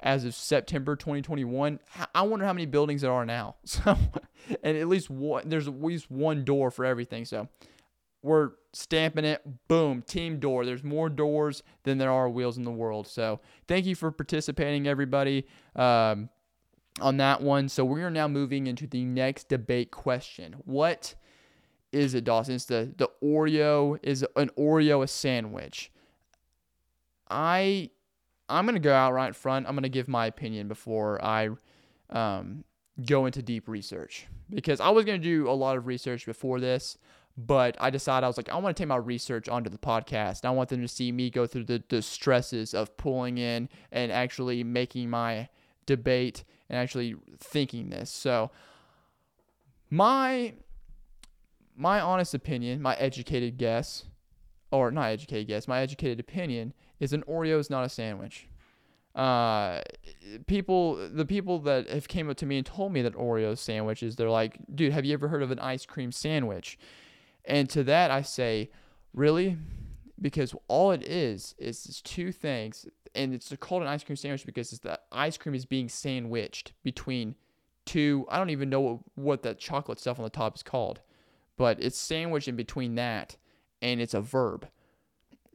[0.01, 1.81] as of September 2021.
[2.15, 3.57] I wonder how many buildings there are now.
[3.65, 3.97] So,
[4.63, 7.25] and at least one, there's at least one door for everything.
[7.25, 7.49] So,
[8.23, 9.43] we're stamping it.
[9.69, 10.65] Boom, team door.
[10.65, 13.09] There's more doors than there are wheels in the world.
[13.09, 16.29] So, thank you for participating, everybody, um,
[17.01, 17.69] on that one.
[17.69, 20.57] So, we are now moving into the next debate question.
[20.65, 21.15] What
[21.92, 22.55] is it, Dawson?
[22.55, 25.90] It's the the Oreo is an Oreo a sandwich.
[27.29, 27.90] I
[28.49, 29.66] I'm gonna go out right in front.
[29.66, 31.51] I'm gonna give my opinion before I
[32.11, 32.64] um,
[33.05, 36.99] go into deep research because I was gonna do a lot of research before this,
[37.37, 40.44] but I decided I was like I want to take my research onto the podcast.
[40.44, 44.12] I want them to see me go through the, the stresses of pulling in and
[44.12, 45.49] actually making my
[45.87, 48.11] debate and actually thinking this.
[48.11, 48.51] So
[49.90, 50.55] my
[51.77, 54.05] my honest opinion, my educated guess,
[54.71, 58.49] or not educated guess, my educated opinion is an Oreo is not a sandwich.
[59.15, 59.81] Uh,
[60.47, 64.17] people, the people that have came up to me and told me that Oreo sandwiches,
[64.17, 66.79] they're like, dude, have you ever heard of an ice cream sandwich?
[67.45, 68.71] And to that I say,
[69.15, 69.57] really?
[70.21, 74.73] Because all it is is two things, and it's called an ice cream sandwich because
[74.73, 77.37] it's the ice cream is being sandwiched between
[77.87, 78.27] two.
[78.29, 81.01] I don't even know what, what that chocolate stuff on the top is called,
[81.57, 83.37] but it's sandwiched in between that,
[83.83, 84.69] and it's a verb.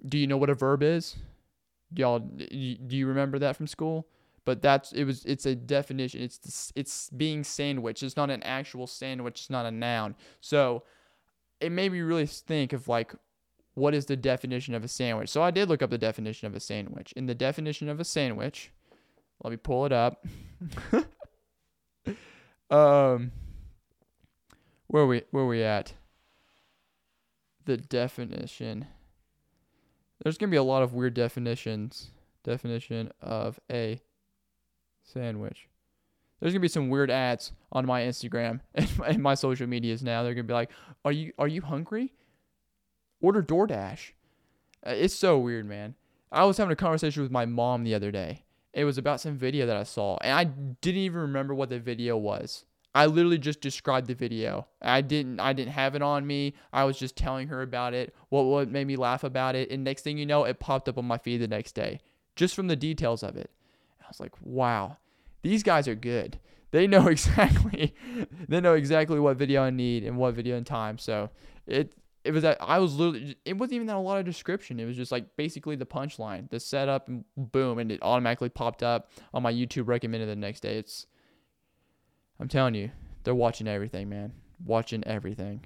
[0.08, 1.18] Do you know what a verb is?
[1.96, 4.08] y'all do you remember that from school?
[4.44, 6.22] But that's it was it's a definition.
[6.22, 8.04] It's it's being sandwiched.
[8.04, 9.42] it's not an actual sandwich.
[9.42, 10.16] It's not a noun.
[10.40, 10.84] So
[11.60, 13.14] it made me really think of like
[13.74, 15.30] what is the definition of a sandwich?
[15.30, 17.14] So i did look up the definition of a sandwich.
[17.14, 18.72] In the definition of a sandwich
[19.44, 20.26] let me pull it up.
[22.72, 23.34] Um
[24.92, 25.94] where we where we at
[27.66, 28.88] the definition
[30.24, 32.12] there's going to be a lot of weird definitions.
[32.44, 34.00] Definition of a
[35.04, 35.68] sandwich.
[36.40, 40.02] There's gonna be some weird ads on my Instagram and my, and my social medias
[40.02, 40.24] now.
[40.24, 40.72] They're gonna be like,
[41.06, 42.14] "Are you are you hungry?
[43.22, 44.14] Order DoorDash."
[44.84, 45.94] Uh, it's so weird, man.
[46.32, 48.46] I was having a conversation with my mom the other day.
[48.74, 51.80] It was about some video that I saw, and I didn't even remember what the
[51.80, 52.66] video was.
[52.94, 54.68] I literally just described the video.
[54.82, 56.56] I didn't I didn't have it on me.
[56.74, 59.84] I was just telling her about it, what what made me laugh about it, and
[59.84, 62.02] next thing you know, it popped up on my feed the next day
[62.36, 63.52] just from the details of it.
[64.02, 64.98] I was like, "Wow.
[65.42, 66.40] These guys are good.
[66.72, 67.94] They know exactly
[68.48, 71.30] they know exactly what video I need and what video and time." So,
[71.68, 74.80] it it was that I was literally it wasn't even that a lot of description.
[74.80, 78.84] It was just like basically the punchline, the setup and boom and it automatically popped
[78.84, 80.78] up on my YouTube recommended the next day.
[80.78, 81.08] It's
[82.42, 82.90] I'm telling you,
[83.24, 84.34] they're watching everything, man.
[84.66, 85.62] Watching everything.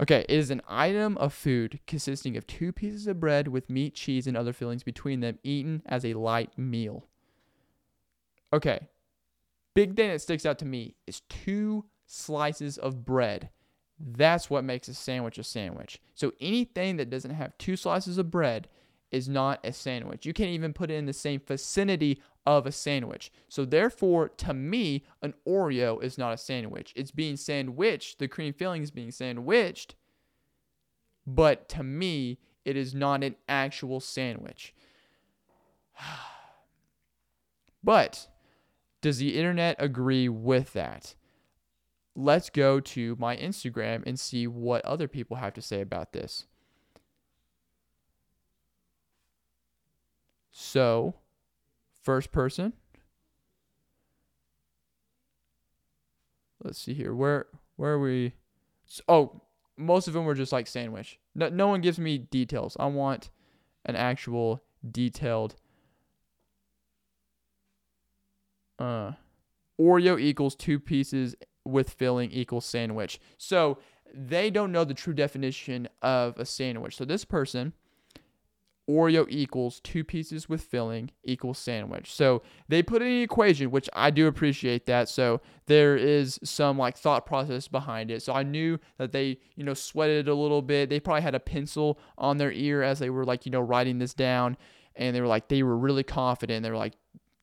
[0.00, 3.94] Okay, it is an item of food consisting of two pieces of bread with meat,
[3.94, 7.06] cheese, and other fillings between them, eaten as a light meal.
[8.52, 8.88] Okay,
[9.74, 13.48] big thing that sticks out to me is two slices of bread.
[13.98, 16.02] That's what makes a sandwich a sandwich.
[16.14, 18.68] So anything that doesn't have two slices of bread
[19.10, 20.26] is not a sandwich.
[20.26, 23.32] You can't even put it in the same vicinity of a sandwich.
[23.48, 26.92] So therefore, to me, an Oreo is not a sandwich.
[26.96, 28.18] It's being sandwiched.
[28.18, 29.94] The cream filling is being sandwiched.
[31.26, 34.74] But to me, it is not an actual sandwich.
[37.82, 38.28] but
[39.00, 41.14] does the internet agree with that?
[42.14, 46.46] Let's go to my Instagram and see what other people have to say about this.
[50.58, 51.16] So,
[52.02, 52.72] first person.
[56.64, 57.14] Let's see here.
[57.14, 57.44] Where
[57.76, 58.32] where are we?
[59.06, 59.42] Oh,
[59.76, 61.18] most of them were just like sandwich.
[61.34, 62.74] No, no one gives me details.
[62.80, 63.28] I want
[63.84, 65.56] an actual detailed
[68.78, 69.12] uh
[69.78, 71.36] Oreo equals two pieces
[71.66, 73.20] with filling equals sandwich.
[73.36, 73.76] So
[74.14, 76.96] they don't know the true definition of a sandwich.
[76.96, 77.74] So this person
[78.88, 82.12] Oreo equals two pieces with filling equals sandwich.
[82.12, 85.08] So they put in an equation, which I do appreciate that.
[85.08, 88.22] So there is some like thought process behind it.
[88.22, 90.88] So I knew that they, you know, sweated a little bit.
[90.88, 93.98] They probably had a pencil on their ear as they were like, you know, writing
[93.98, 94.56] this down.
[94.94, 96.62] And they were like, they were really confident.
[96.62, 96.94] They were like,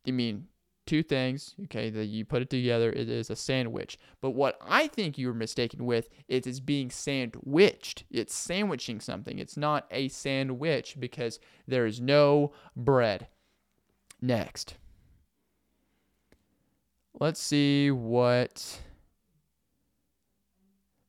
[0.08, 0.48] I mean,
[0.86, 3.98] two things, okay, that you put it together, it is a sandwich.
[4.22, 8.04] But what I think you were mistaken with is it's being sandwiched.
[8.12, 9.40] It's sandwiching something.
[9.40, 13.28] It's not a sandwich because there is no bread.
[14.22, 14.76] Next.
[17.20, 18.82] Let's see what.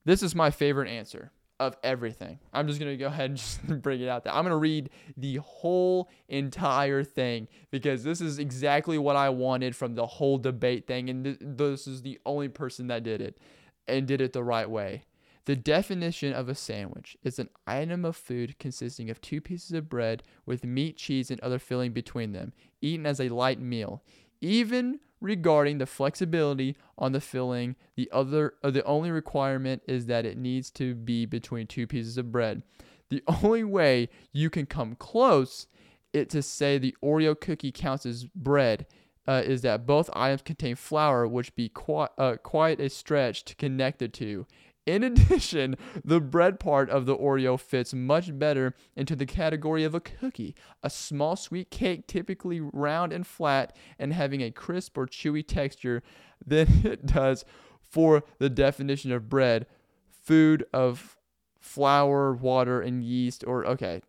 [0.05, 2.39] This is my favorite answer of everything.
[2.53, 4.33] I'm just going to go ahead and just bring it out there.
[4.33, 9.77] I'm going to read the whole entire thing because this is exactly what I wanted
[9.77, 11.09] from the whole debate thing.
[11.09, 13.39] And th- this is the only person that did it
[13.87, 15.05] and did it the right way.
[15.47, 19.91] The definition of a sandwich is an item of food consisting of two pieces of
[19.91, 24.03] bread with meat, cheese, and other filling between them, eaten as a light meal.
[24.41, 30.27] Even regarding the flexibility on the filling, the other uh, the only requirement is that
[30.27, 32.63] it needs to be between two pieces of bread.
[33.11, 35.67] The only way you can come close
[36.13, 38.87] it to say the Oreo cookie counts as bread
[39.27, 43.99] uh, is that both items contain flour, which be uh, quite a stretch to connect
[43.99, 44.47] the two.
[44.87, 49.95] In addition, the bread part of the Oreo fits much better into the category of
[49.95, 55.07] a cookie, a small sweet cake typically round and flat and having a crisp or
[55.07, 56.03] chewy texture
[56.45, 57.45] than it does
[57.81, 59.67] for the definition of bread,
[60.09, 61.17] food of
[61.61, 64.03] flour, water, and yeast, or okay.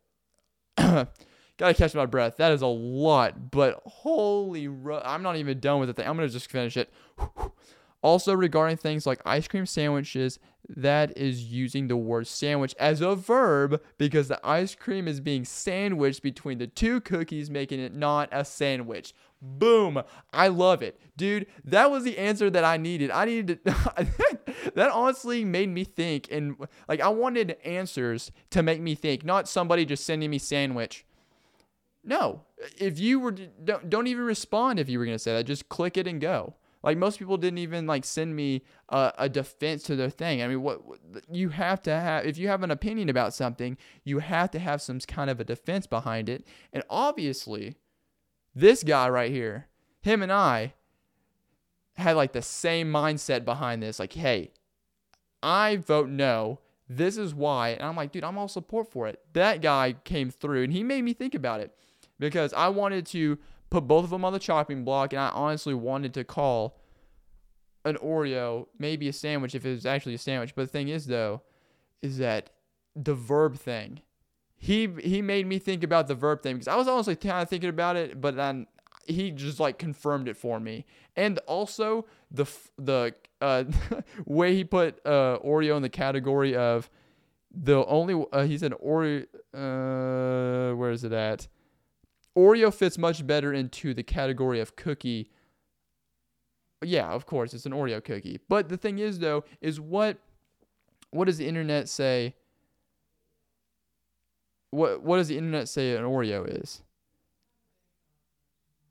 [1.58, 2.36] Gotta catch my breath.
[2.36, 6.06] That is a lot, but holy, I'm not even done with thing.
[6.06, 6.92] I'm gonna just finish it.
[8.06, 10.38] Also, regarding things like ice cream sandwiches,
[10.70, 15.44] that is using the word sandwich as a verb because the ice cream is being
[15.44, 19.16] sandwiched between the two cookies, making it not a sandwich.
[19.42, 20.04] Boom.
[20.32, 21.02] I love it.
[21.18, 23.10] Dude, that was the answer that I needed.
[23.10, 23.76] I needed to,
[24.76, 29.50] that honestly made me think and like I wanted answers to make me think, not
[29.50, 31.08] somebody just sending me sandwich.
[32.04, 32.42] No.
[32.78, 35.48] If you were don't, don't even respond if you were going to say that.
[35.48, 36.54] Just click it and go.
[36.86, 40.44] Like most people didn't even like send me a, a defense to their thing.
[40.44, 41.00] I mean, what, what
[41.32, 44.84] you have to have if you have an opinion about something, you have to have
[44.84, 46.46] some kind of a defense behind it.
[46.72, 47.76] And obviously,
[48.54, 49.66] this guy right here,
[50.02, 50.76] him and I
[51.96, 54.00] had like the same mindset behind this.
[54.00, 54.52] Like, hey,
[55.42, 56.60] I vote no.
[56.88, 57.70] This is why.
[57.70, 59.20] And I'm like, dude, I'm all support for it.
[59.34, 61.76] That guy came through and he made me think about it
[62.20, 65.74] because I wanted to put both of them on the chopping block, and I honestly
[65.74, 66.80] wanted to call
[67.84, 70.56] an Oreo maybe a sandwich if it was actually a sandwich.
[70.56, 71.42] But the thing is, though,
[72.02, 72.50] is that
[72.96, 74.02] the verb thing.
[74.58, 77.50] He he made me think about the verb thing because I was honestly kind of
[77.50, 78.68] thinking about it, but then
[79.06, 80.86] he just like confirmed it for me.
[81.16, 82.46] And also the
[82.78, 83.66] the uh,
[84.26, 86.90] way he put uh, Oreo in the category of
[87.52, 89.26] the only uh, he said Oreo.
[89.54, 91.48] Uh, where is it at?
[92.38, 95.30] Oreo fits much better into the category of cookie.
[96.84, 98.40] Yeah, of course, it's an Oreo cookie.
[98.50, 100.18] But the thing is though, is what
[101.12, 102.36] what does the internet say?
[104.72, 106.84] What what does the internet say an Oreo is?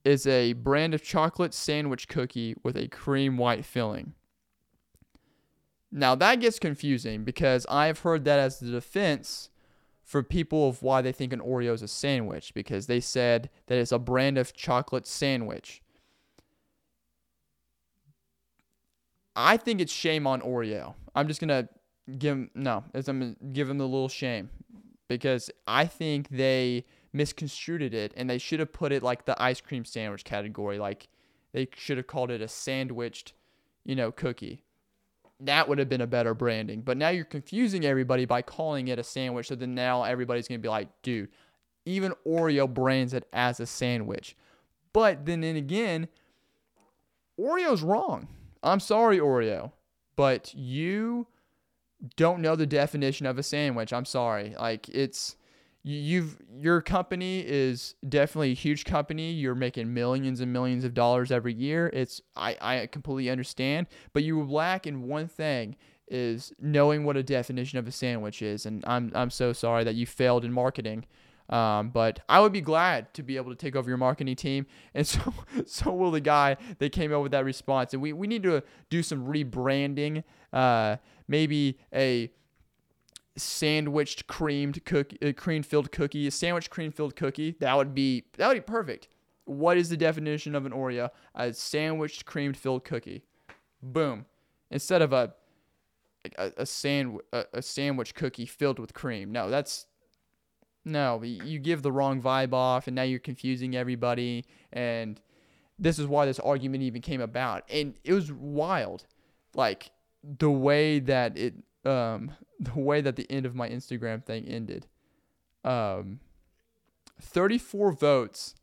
[0.05, 4.15] It's a brand of chocolate sandwich cookie with a cream white filling.
[5.91, 9.51] Now that gets confusing because I've heard that as the defense
[10.05, 13.79] for people of why they think an Oreo is a sandwich because they said that
[13.79, 15.83] it's a brand of chocolate sandwich.
[19.35, 20.95] I think it's shame on Oreo.
[21.15, 21.69] I'm just gonna
[22.19, 24.51] give him no, I'm gonna give him a little shame
[25.09, 29.61] because I think they misconstrued it and they should have put it like the ice
[29.61, 30.79] cream sandwich category.
[30.79, 31.09] Like
[31.53, 33.33] they should have called it a sandwiched,
[33.85, 34.64] you know, cookie.
[35.41, 36.83] That would have been a better branding.
[36.83, 39.49] But now you're confusing everybody by calling it a sandwich.
[39.49, 41.29] So then now everybody's going to be like, dude,
[41.85, 44.37] even Oreo brands it as a sandwich.
[44.93, 46.09] But then, then again,
[47.39, 48.29] Oreo's wrong.
[48.63, 49.73] I'm sorry, Oreo,
[50.17, 51.27] but you
[52.17, 53.93] don't know the definition of a sandwich.
[53.93, 54.55] I'm sorry.
[54.59, 55.37] Like it's
[55.85, 59.31] you've your company is definitely a huge company.
[59.31, 61.91] You're making millions and millions of dollars every year.
[61.93, 65.77] It's I I completely understand, but you lack in one thing
[66.09, 69.95] is knowing what a definition of a sandwich is, and I'm I'm so sorry that
[69.95, 71.05] you failed in marketing.
[71.51, 74.67] Um, but I would be glad to be able to take over your marketing team,
[74.95, 75.35] and so
[75.67, 77.93] so will the guy that came up with that response.
[77.93, 80.25] And we, we need to do some rebranding,
[80.55, 80.97] uh,
[81.29, 82.33] maybe a
[83.37, 87.57] sandwiched creamed cookie, uh, cream filled cookie, a sandwich cream filled cookie.
[87.61, 89.09] That would be that would be perfect.
[89.47, 91.11] What is the definition of an Oreo?
[91.35, 93.25] A sandwiched cream filled cookie.
[93.83, 94.27] Boom.
[94.71, 95.35] Instead of a
[96.39, 99.33] a, a sand a, a sandwich cookie filled with cream.
[99.33, 99.87] No, that's
[100.85, 104.45] no, you give the wrong vibe off, and now you're confusing everybody.
[104.73, 105.19] And
[105.79, 107.65] this is why this argument even came about.
[107.71, 109.07] And it was wild,
[109.55, 109.91] like
[110.23, 111.55] the way that it,
[111.85, 114.87] um, the way that the end of my Instagram thing ended.
[115.65, 116.21] Um,
[117.21, 118.55] 34 votes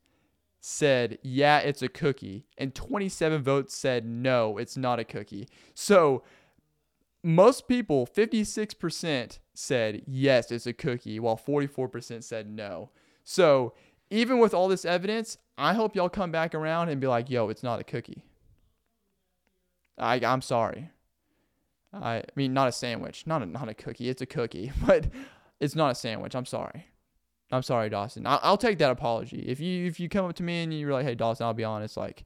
[0.60, 5.48] said, yeah, it's a cookie, and 27 votes said, no, it's not a cookie.
[5.74, 6.24] So
[7.24, 12.90] most people, 56%, said yes, it's a cookie, while 44% said no.
[13.24, 13.74] So
[14.10, 17.50] even with all this evidence, I hope y'all come back around and be like, yo,
[17.50, 18.26] it's not a cookie.
[19.98, 20.90] I, I'm sorry.
[21.94, 24.10] I mean, not a sandwich, not a, not a cookie.
[24.10, 25.08] It's a cookie, but
[25.60, 26.36] it's not a sandwich.
[26.36, 26.88] I'm sorry.
[27.52, 28.26] I'm sorry, Dawson.
[28.26, 29.40] I'll, I'll take that apology.
[29.40, 31.66] If you if you come up to me and you're like, hey, Dawson, I'll be
[31.66, 32.24] honest, like,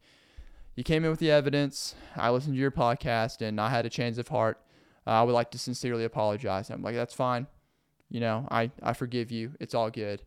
[0.75, 1.95] you came in with the evidence.
[2.15, 4.61] I listened to your podcast and I had a change of heart.
[5.07, 6.69] Uh, I would like to sincerely apologize.
[6.69, 7.47] I'm like, that's fine.
[8.09, 9.53] You know, I, I forgive you.
[9.59, 10.21] It's all good.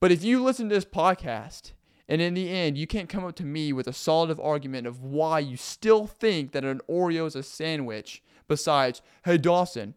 [0.00, 1.72] But if you listen to this podcast
[2.08, 5.02] and in the end you can't come up to me with a solid argument of
[5.02, 9.94] why you still think that an Oreo is a sandwich, besides, hey Dawson,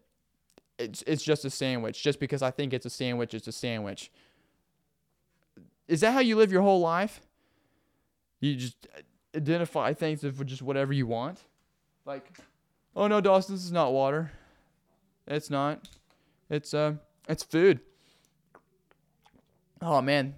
[0.78, 2.02] it's it's just a sandwich.
[2.02, 4.10] Just because I think it's a sandwich, it's a sandwich.
[5.88, 7.20] Is that how you live your whole life?
[8.40, 8.86] You just
[9.36, 11.40] identify things for just whatever you want?
[12.06, 12.38] Like
[12.96, 14.30] Oh no, Dawson, this is not water.
[15.26, 15.88] It's not.
[16.48, 16.94] It's uh
[17.28, 17.80] it's food.
[19.82, 20.34] Oh man.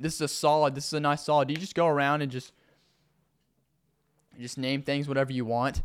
[0.00, 0.74] This is a solid.
[0.74, 1.48] This is a nice solid.
[1.48, 2.52] Do you just go around and just
[4.40, 5.82] just name things whatever you want?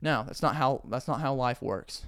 [0.00, 2.04] No, that's not how that's not how life works.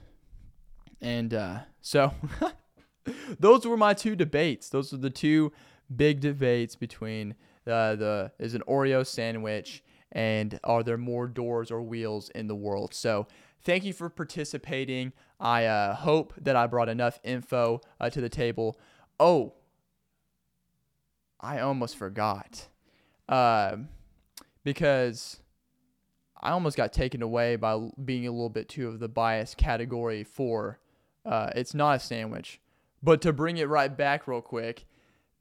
[1.01, 2.13] And uh so
[3.41, 4.69] those were my two debates.
[4.69, 5.53] Those are the two
[5.95, 7.35] big debates between
[7.67, 9.83] uh, the is an Oreo sandwich
[10.13, 12.95] and are there more doors or wheels in the world?
[12.95, 13.27] So,
[13.63, 15.13] thank you for participating.
[15.39, 18.79] I uh, hope that I brought enough info uh, to the table.
[19.21, 19.55] Oh,
[21.41, 22.69] I almost forgot.
[23.29, 23.77] Uh,
[24.65, 25.41] because
[26.41, 30.25] I almost got taken away by being a little bit too of the bias category
[30.25, 30.79] for
[31.25, 32.61] uh, it's not a sandwich.
[33.03, 34.87] But to bring it right back real quick,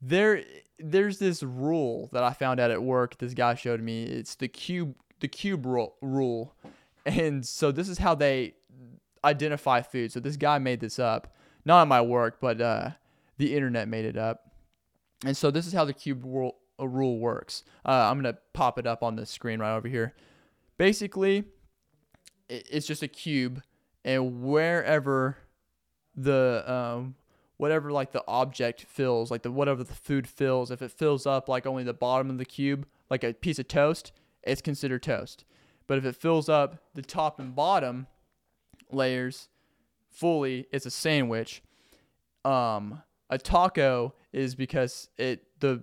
[0.00, 0.42] there
[0.78, 3.18] there's this rule that I found out at work.
[3.18, 4.04] This guy showed me.
[4.04, 6.54] It's the cube the cube rule,
[7.04, 8.54] and so this is how they
[9.24, 10.12] identify food.
[10.12, 11.34] So this guy made this up,
[11.64, 12.90] not at my work, but uh,
[13.38, 14.52] the internet made it up.
[15.24, 17.64] And so this is how the cube rule, uh, rule works.
[17.84, 20.14] Uh, I'm gonna pop it up on the screen right over here.
[20.78, 21.44] Basically,
[22.48, 23.62] it's just a cube,
[24.04, 25.36] and wherever
[26.14, 27.14] the um,
[27.56, 31.48] whatever like the object fills, like the whatever the food fills, if it fills up
[31.48, 34.12] like only the bottom of the cube, like a piece of toast,
[34.42, 35.44] it's considered toast.
[35.86, 38.06] But if it fills up the top and bottom
[38.90, 39.48] layers
[40.10, 41.62] fully, it's a sandwich.
[42.44, 45.82] Um, a taco is because it the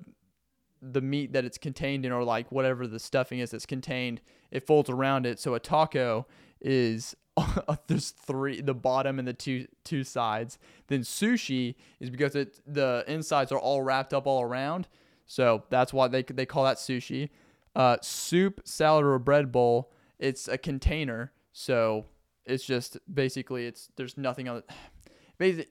[0.81, 4.21] the meat that it's contained in or like whatever the stuffing is that's contained,
[4.51, 5.39] it folds around it.
[5.39, 6.27] So a taco
[6.61, 7.15] is
[7.87, 10.57] there's three the bottom and the two two sides.
[10.87, 14.87] Then sushi is because it the insides are all wrapped up all around.
[15.25, 17.29] So that's why they they call that sushi.
[17.75, 21.31] Uh, soup salad or bread bowl it's a container.
[21.51, 22.05] So
[22.45, 24.63] it's just basically it's there's nothing on
[25.37, 25.67] basically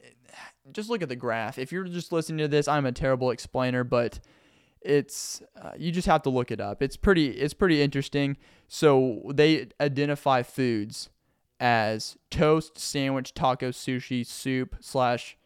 [0.73, 1.59] just look at the graph.
[1.59, 4.21] If you're just listening to this i'm a terrible explainer but
[4.85, 8.37] it's uh, you just have to look it up it's pretty it's pretty interesting
[8.69, 11.09] so they identify foods
[11.61, 15.37] as toast, sandwich, taco, sushi, soup slash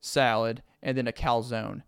[0.00, 1.82] salad, and then a calzone.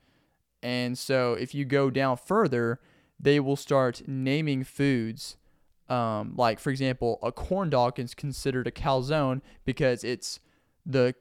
[0.62, 2.80] And so if you go down further,
[3.18, 5.36] they will start naming foods.
[5.88, 10.38] Um, like for example, a corn dog is considered a calzone because it's
[10.86, 11.14] the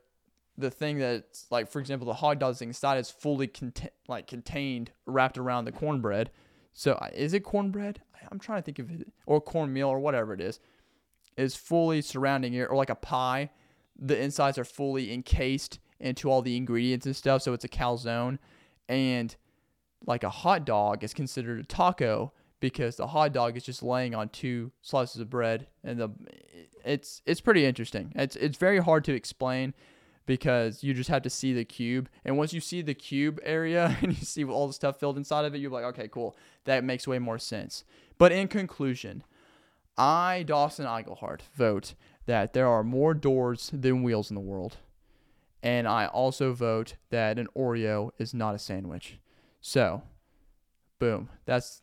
[0.62, 4.28] the thing that's like for example the hot dog thing inside is fully cont- like
[4.28, 6.32] contained wrapped around the cornbread.
[6.74, 8.01] So is it cornbread?
[8.32, 10.59] I'm trying to think of it or cornmeal or whatever it is
[11.38, 13.49] is fully surrounding it or like a pie.
[13.97, 18.39] The insides are fully encased into all the ingredients and stuff, so it's a calzone.
[18.89, 19.36] And
[20.05, 24.16] like a hot dog is considered a taco because the hot dog is just laying
[24.16, 26.09] on two slices of bread and the
[26.84, 28.12] it's it's pretty interesting.
[28.16, 29.74] It's it's very hard to explain
[30.32, 32.08] because you just have to see the cube.
[32.24, 35.44] And once you see the cube area and you see all the stuff filled inside
[35.44, 36.38] of it you're like okay cool.
[36.64, 37.84] That makes way more sense.
[38.18, 39.24] But in conclusion
[39.98, 41.96] i dawson Iglehart vote
[42.28, 44.78] that there are more doors than wheels in the world.
[45.62, 49.20] And i also vote that an oreo is not a sandwich.
[49.60, 50.02] So
[50.98, 51.28] boom.
[51.44, 51.82] That's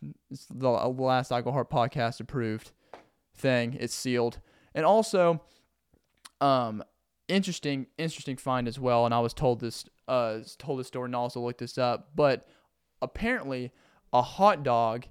[0.49, 2.73] the last Iglehart podcast approved
[3.37, 3.77] thing.
[3.79, 4.39] It's sealed.
[4.75, 5.43] And also
[6.41, 6.83] um
[7.29, 11.15] interesting interesting find as well and i was told this uh told this story and
[11.15, 12.49] also looked this up but
[13.03, 13.71] apparently
[14.13, 15.07] a hot dog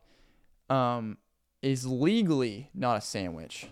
[0.70, 1.18] um
[1.62, 3.68] is legally not a sandwich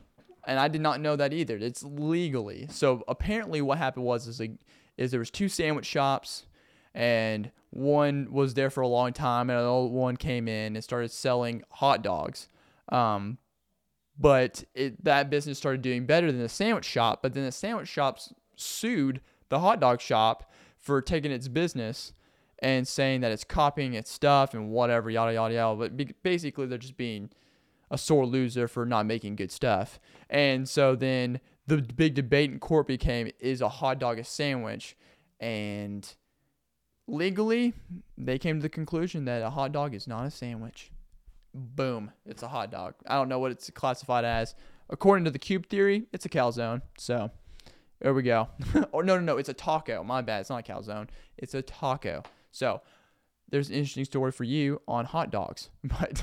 [0.45, 1.57] and i did not know that either.
[1.57, 2.67] It's legally.
[2.69, 4.51] So apparently what happened was is, a,
[4.97, 6.45] is there was two sandwich shops
[6.93, 11.11] and one was there for a long time and another one came in and started
[11.11, 12.47] selling hot dogs.
[12.89, 13.37] Um
[14.17, 17.21] but it, that business started doing better than the sandwich shop.
[17.21, 22.13] But then the sandwich shops sued the hot dog shop for taking its business
[22.59, 25.75] and saying that it's copying its stuff and whatever, yada yada yada.
[25.77, 27.29] But basically, they're just being
[27.91, 29.99] a sore loser for not making good stuff.
[30.29, 34.95] And so then the big debate in court became: is a hot dog a sandwich?
[35.41, 36.07] And
[37.07, 37.73] legally,
[38.17, 40.91] they came to the conclusion that a hot dog is not a sandwich
[41.55, 42.95] boom, it's a hot dog.
[43.07, 44.53] I don't know what it's classified as.
[44.89, 46.81] According to the cube theory, it's a calzone.
[46.97, 47.31] So
[48.01, 48.49] there we go.
[48.91, 50.03] or no, no, no, it's a taco.
[50.03, 50.41] My bad.
[50.41, 51.07] It's not a calzone.
[51.37, 52.23] It's a taco.
[52.51, 52.81] So
[53.49, 55.69] there's an interesting story for you on hot dogs.
[55.83, 56.21] But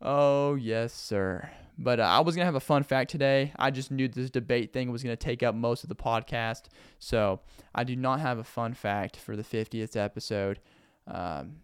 [0.00, 1.50] oh yes, sir.
[1.76, 3.52] But uh, I was gonna have a fun fact today.
[3.56, 6.64] I just knew this debate thing was gonna take up most of the podcast,
[6.98, 7.40] so
[7.74, 10.60] I do not have a fun fact for the 50th episode.
[11.06, 11.56] Um,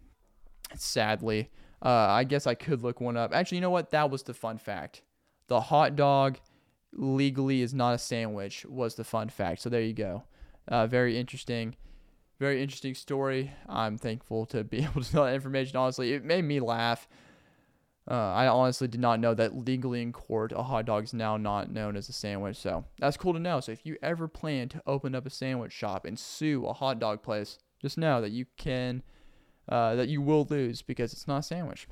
[0.75, 1.51] sadly,
[1.81, 3.33] uh, I guess I could look one up.
[3.33, 3.91] Actually, you know what?
[3.91, 5.01] That was the fun fact.
[5.47, 6.39] The hot dog
[6.93, 9.61] legally is not a sandwich was the fun fact.
[9.61, 10.23] So there you go.
[10.67, 11.75] Uh, very interesting.
[12.39, 13.51] Very interesting story.
[13.67, 15.77] I'm thankful to be able to know that information.
[15.77, 17.07] Honestly, it made me laugh.
[18.09, 21.35] Uh, I honestly did not know that legally in court, a hot dog is now
[21.35, 22.55] not known as a sandwich.
[22.55, 23.59] So that's cool to know.
[23.59, 26.99] So if you ever plan to open up a sandwich shop and sue a hot
[26.99, 29.03] dog place, just know that you can
[29.69, 31.87] uh, that you will lose because it's not a sandwich.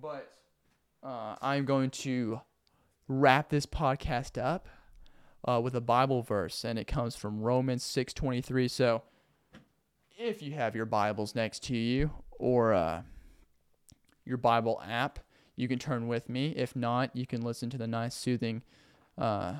[0.00, 0.30] But
[1.02, 2.40] uh, I'm going to
[3.08, 4.68] wrap this podcast up
[5.46, 8.70] uh, with a Bible verse, and it comes from Romans 6:23.
[8.70, 9.02] So,
[10.18, 13.02] if you have your Bibles next to you or uh,
[14.24, 15.20] your Bible app,
[15.56, 16.48] you can turn with me.
[16.56, 18.62] If not, you can listen to the nice, soothing
[19.16, 19.56] uh,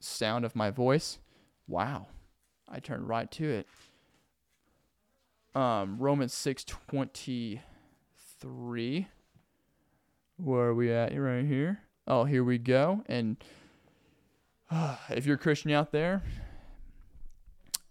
[0.00, 1.18] sound of my voice.
[1.66, 2.08] Wow,
[2.68, 3.66] I turned right to it
[5.54, 7.62] um, Romans six twenty
[8.40, 9.08] three.
[10.36, 11.80] Where are we at right here?
[12.06, 13.02] Oh, here we go.
[13.06, 13.36] And
[14.70, 16.22] uh, if you're a Christian out there,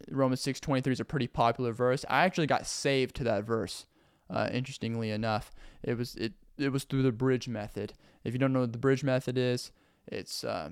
[0.09, 2.05] Romans six twenty three is a pretty popular verse.
[2.09, 3.85] I actually got saved to that verse.
[4.29, 5.53] Uh, interestingly enough,
[5.83, 7.93] it was it it was through the bridge method.
[8.23, 9.71] If you don't know what the bridge method is,
[10.07, 10.71] it's uh,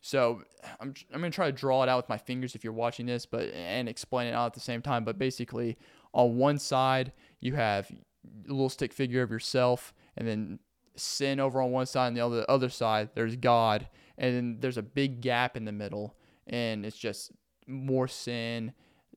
[0.00, 0.42] so
[0.80, 3.26] I'm I'm gonna try to draw it out with my fingers if you're watching this,
[3.26, 5.04] but and explain it out at the same time.
[5.04, 5.76] But basically,
[6.12, 10.58] on one side you have a little stick figure of yourself, and then
[10.96, 14.78] sin over on one side, and the other other side there's God, and then there's
[14.78, 17.32] a big gap in the middle, and it's just
[17.66, 18.72] more sin,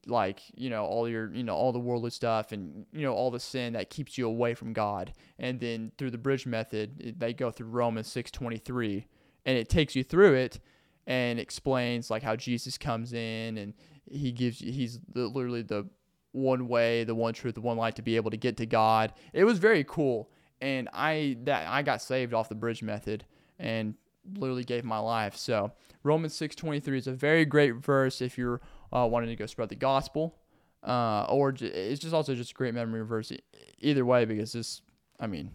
[0.06, 3.32] like you know all your you know all the worldly stuff, and you know all
[3.32, 5.14] the sin that keeps you away from God.
[5.40, 9.08] And then through the bridge method, they go through Romans six twenty three,
[9.46, 10.60] and it takes you through it
[11.06, 13.74] and explains like how Jesus comes in and
[14.10, 15.88] he gives you he's the, literally the
[16.32, 19.14] one way, the one truth, the one light to be able to get to God.
[19.34, 20.32] It was very cool,
[20.62, 23.26] and I that I got saved off the bridge method
[23.60, 23.96] and
[24.38, 25.36] literally gave my life.
[25.36, 25.72] So
[26.04, 29.46] Romans six twenty three is a very great verse if you're uh, wanting to go
[29.46, 30.36] spread the gospel,
[30.84, 33.32] uh, or it's just also just a great memory verse
[33.80, 34.82] either way because this,
[35.20, 35.52] I mean,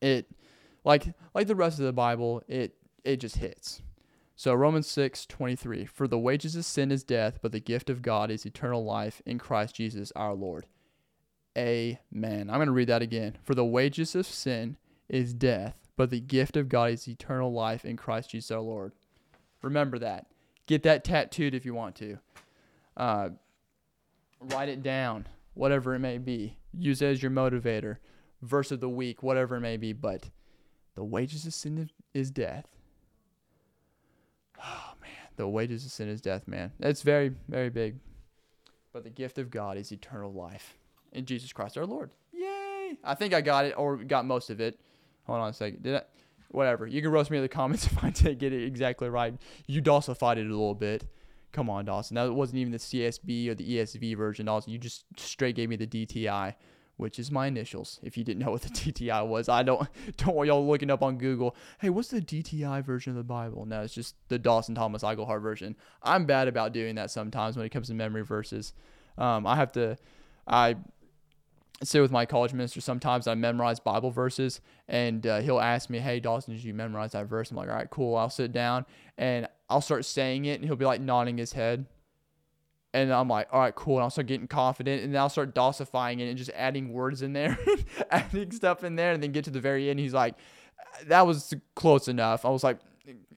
[0.00, 0.26] it
[0.84, 2.74] like like the rest of the Bible, it
[3.04, 3.82] it just hits.
[4.36, 5.84] So Romans 6, 23.
[5.84, 9.20] For the wages of sin is death, but the gift of God is eternal life
[9.26, 10.66] in Christ Jesus our Lord.
[11.58, 12.48] Amen.
[12.48, 13.36] I'm going to read that again.
[13.42, 14.76] For the wages of sin
[15.08, 18.92] is death, but the gift of God is eternal life in Christ Jesus our Lord.
[19.62, 20.26] Remember that.
[20.66, 22.18] Get that tattooed if you want to.
[22.96, 23.28] Uh,
[24.40, 26.56] write it down, whatever it may be.
[26.72, 27.96] Use it as your motivator.
[28.40, 29.92] Verse of the week, whatever it may be.
[29.92, 30.30] But
[30.94, 32.66] the wages of sin is death.
[35.40, 36.70] The wages of sin is death, man.
[36.80, 37.96] It's very, very big.
[38.92, 40.76] But the gift of God is eternal life
[41.12, 42.10] in Jesus Christ our Lord.
[42.30, 42.98] Yay!
[43.02, 44.78] I think I got it or got most of it.
[45.24, 45.82] Hold on a second.
[45.82, 46.02] Did I?
[46.50, 46.86] Whatever.
[46.86, 49.32] You can roast me in the comments if I didn't get it exactly right.
[49.66, 51.04] You Dawsonified it a little bit.
[51.52, 52.16] Come on, Dawson.
[52.16, 54.74] That wasn't even the CSB or the ESV version, Dawson.
[54.74, 56.54] You just straight gave me the DTI,
[57.00, 57.98] which is my initials.
[58.02, 59.88] If you didn't know what the DTI was, I don't
[60.18, 61.56] don't want y'all looking up on Google.
[61.80, 63.64] Hey, what's the DTI version of the Bible?
[63.64, 65.76] No, it's just the Dawson Thomas Iglehart version.
[66.02, 68.74] I'm bad about doing that sometimes when it comes to memory verses.
[69.16, 69.96] Um, I have to.
[70.46, 70.76] I
[71.82, 75.98] sit with my college minister sometimes I memorize Bible verses and uh, he'll ask me,
[75.98, 77.50] Hey Dawson, did you memorize that verse?
[77.50, 78.16] I'm like, all right, cool.
[78.16, 78.84] I'll sit down
[79.16, 81.86] and I'll start saying it and he'll be like nodding his head.
[82.92, 83.96] And I'm like, all right, cool.
[83.96, 87.22] And I'll start getting confident and then I'll start dosifying it and just adding words
[87.22, 87.56] in there,
[88.10, 89.12] adding stuff in there.
[89.12, 90.00] And then get to the very end.
[90.00, 90.34] He's like,
[91.06, 92.44] that was close enough.
[92.44, 92.78] I was like,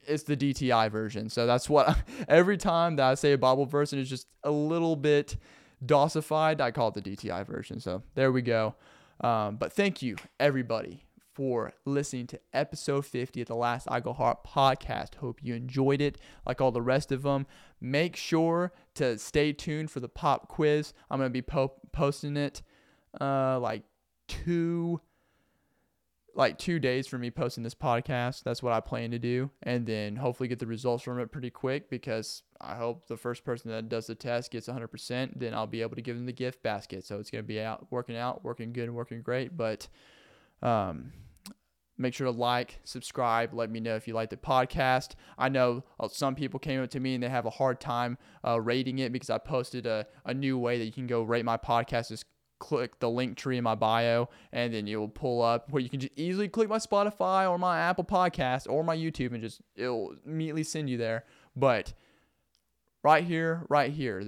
[0.06, 1.30] it's the DTI version.
[1.30, 1.98] So that's what
[2.28, 5.38] every time that I say a Bible verse and it's just a little bit
[5.86, 7.80] dosified, I call it the DTI version.
[7.80, 8.76] So there we go.
[9.22, 15.16] Um, but thank you, everybody, for listening to episode 50 of the Last Iglehart podcast.
[15.16, 17.48] Hope you enjoyed it like all the rest of them.
[17.82, 20.94] Make sure to stay tuned for the pop quiz.
[21.10, 22.62] I'm going to be po- posting it
[23.20, 23.84] uh, like
[24.28, 25.02] two
[26.36, 28.44] like two days for me posting this podcast.
[28.44, 29.52] That's what I plan to do.
[29.62, 33.44] And then hopefully get the results from it pretty quick because I hope the first
[33.44, 35.34] person that does the test gets 100%.
[35.36, 37.06] Then I'll be able to give them the gift basket.
[37.06, 39.56] So it's going to be out working out, working good, and working great.
[39.56, 39.88] But
[40.64, 41.12] um,
[41.98, 45.12] make sure to like, subscribe, let me know if you like the podcast.
[45.38, 48.18] I know uh, some people came up to me and they have a hard time
[48.48, 51.46] uh, rating it because I posted a, a new way that you can go rate
[51.46, 52.10] my podcast.
[52.10, 52.26] Just
[52.60, 56.00] click the link tree in my bio and then you'll pull up where you can
[56.00, 60.16] just easily click my Spotify or my Apple podcast or my YouTube and just it'll
[60.26, 61.26] immediately send you there.
[61.56, 61.94] But
[63.04, 64.24] right here, right here,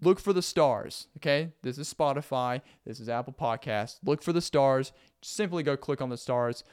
[0.00, 1.08] look for the stars.
[1.18, 3.98] Okay, this is Spotify, this is Apple Podcast.
[4.04, 4.92] Look for the stars.
[5.22, 6.64] Simply go click on the stars,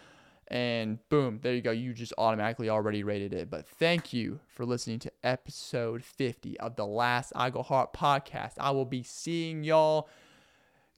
[0.47, 1.71] and boom, there you go.
[1.71, 3.49] You just automatically already rated it.
[3.49, 8.53] But thank you for listening to episode 50 of the Last Iglehart podcast.
[8.57, 10.07] I will be seeing y'all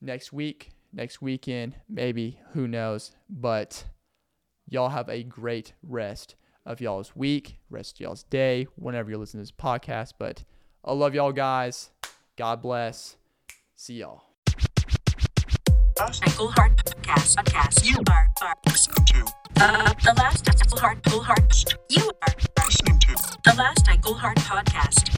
[0.02, 3.12] next week, next weekend, maybe, who knows.
[3.28, 3.86] But
[4.68, 6.36] y'all have a great rest
[6.66, 10.14] of y'all's week, rest of y'all's day, whenever you're listening to this podcast.
[10.20, 10.44] But
[10.84, 11.92] I love y'all guys.
[12.38, 13.18] God bless.
[13.76, 14.24] See y'all.
[16.00, 17.36] Ankle Heart Podcast.
[17.36, 17.86] Podcast.
[17.86, 19.26] You are, are listening to
[19.62, 21.76] uh, the last Ankle Heart Pull Heart.
[21.90, 22.34] You are
[22.66, 25.10] listening to the last Ankle Heart Podcast.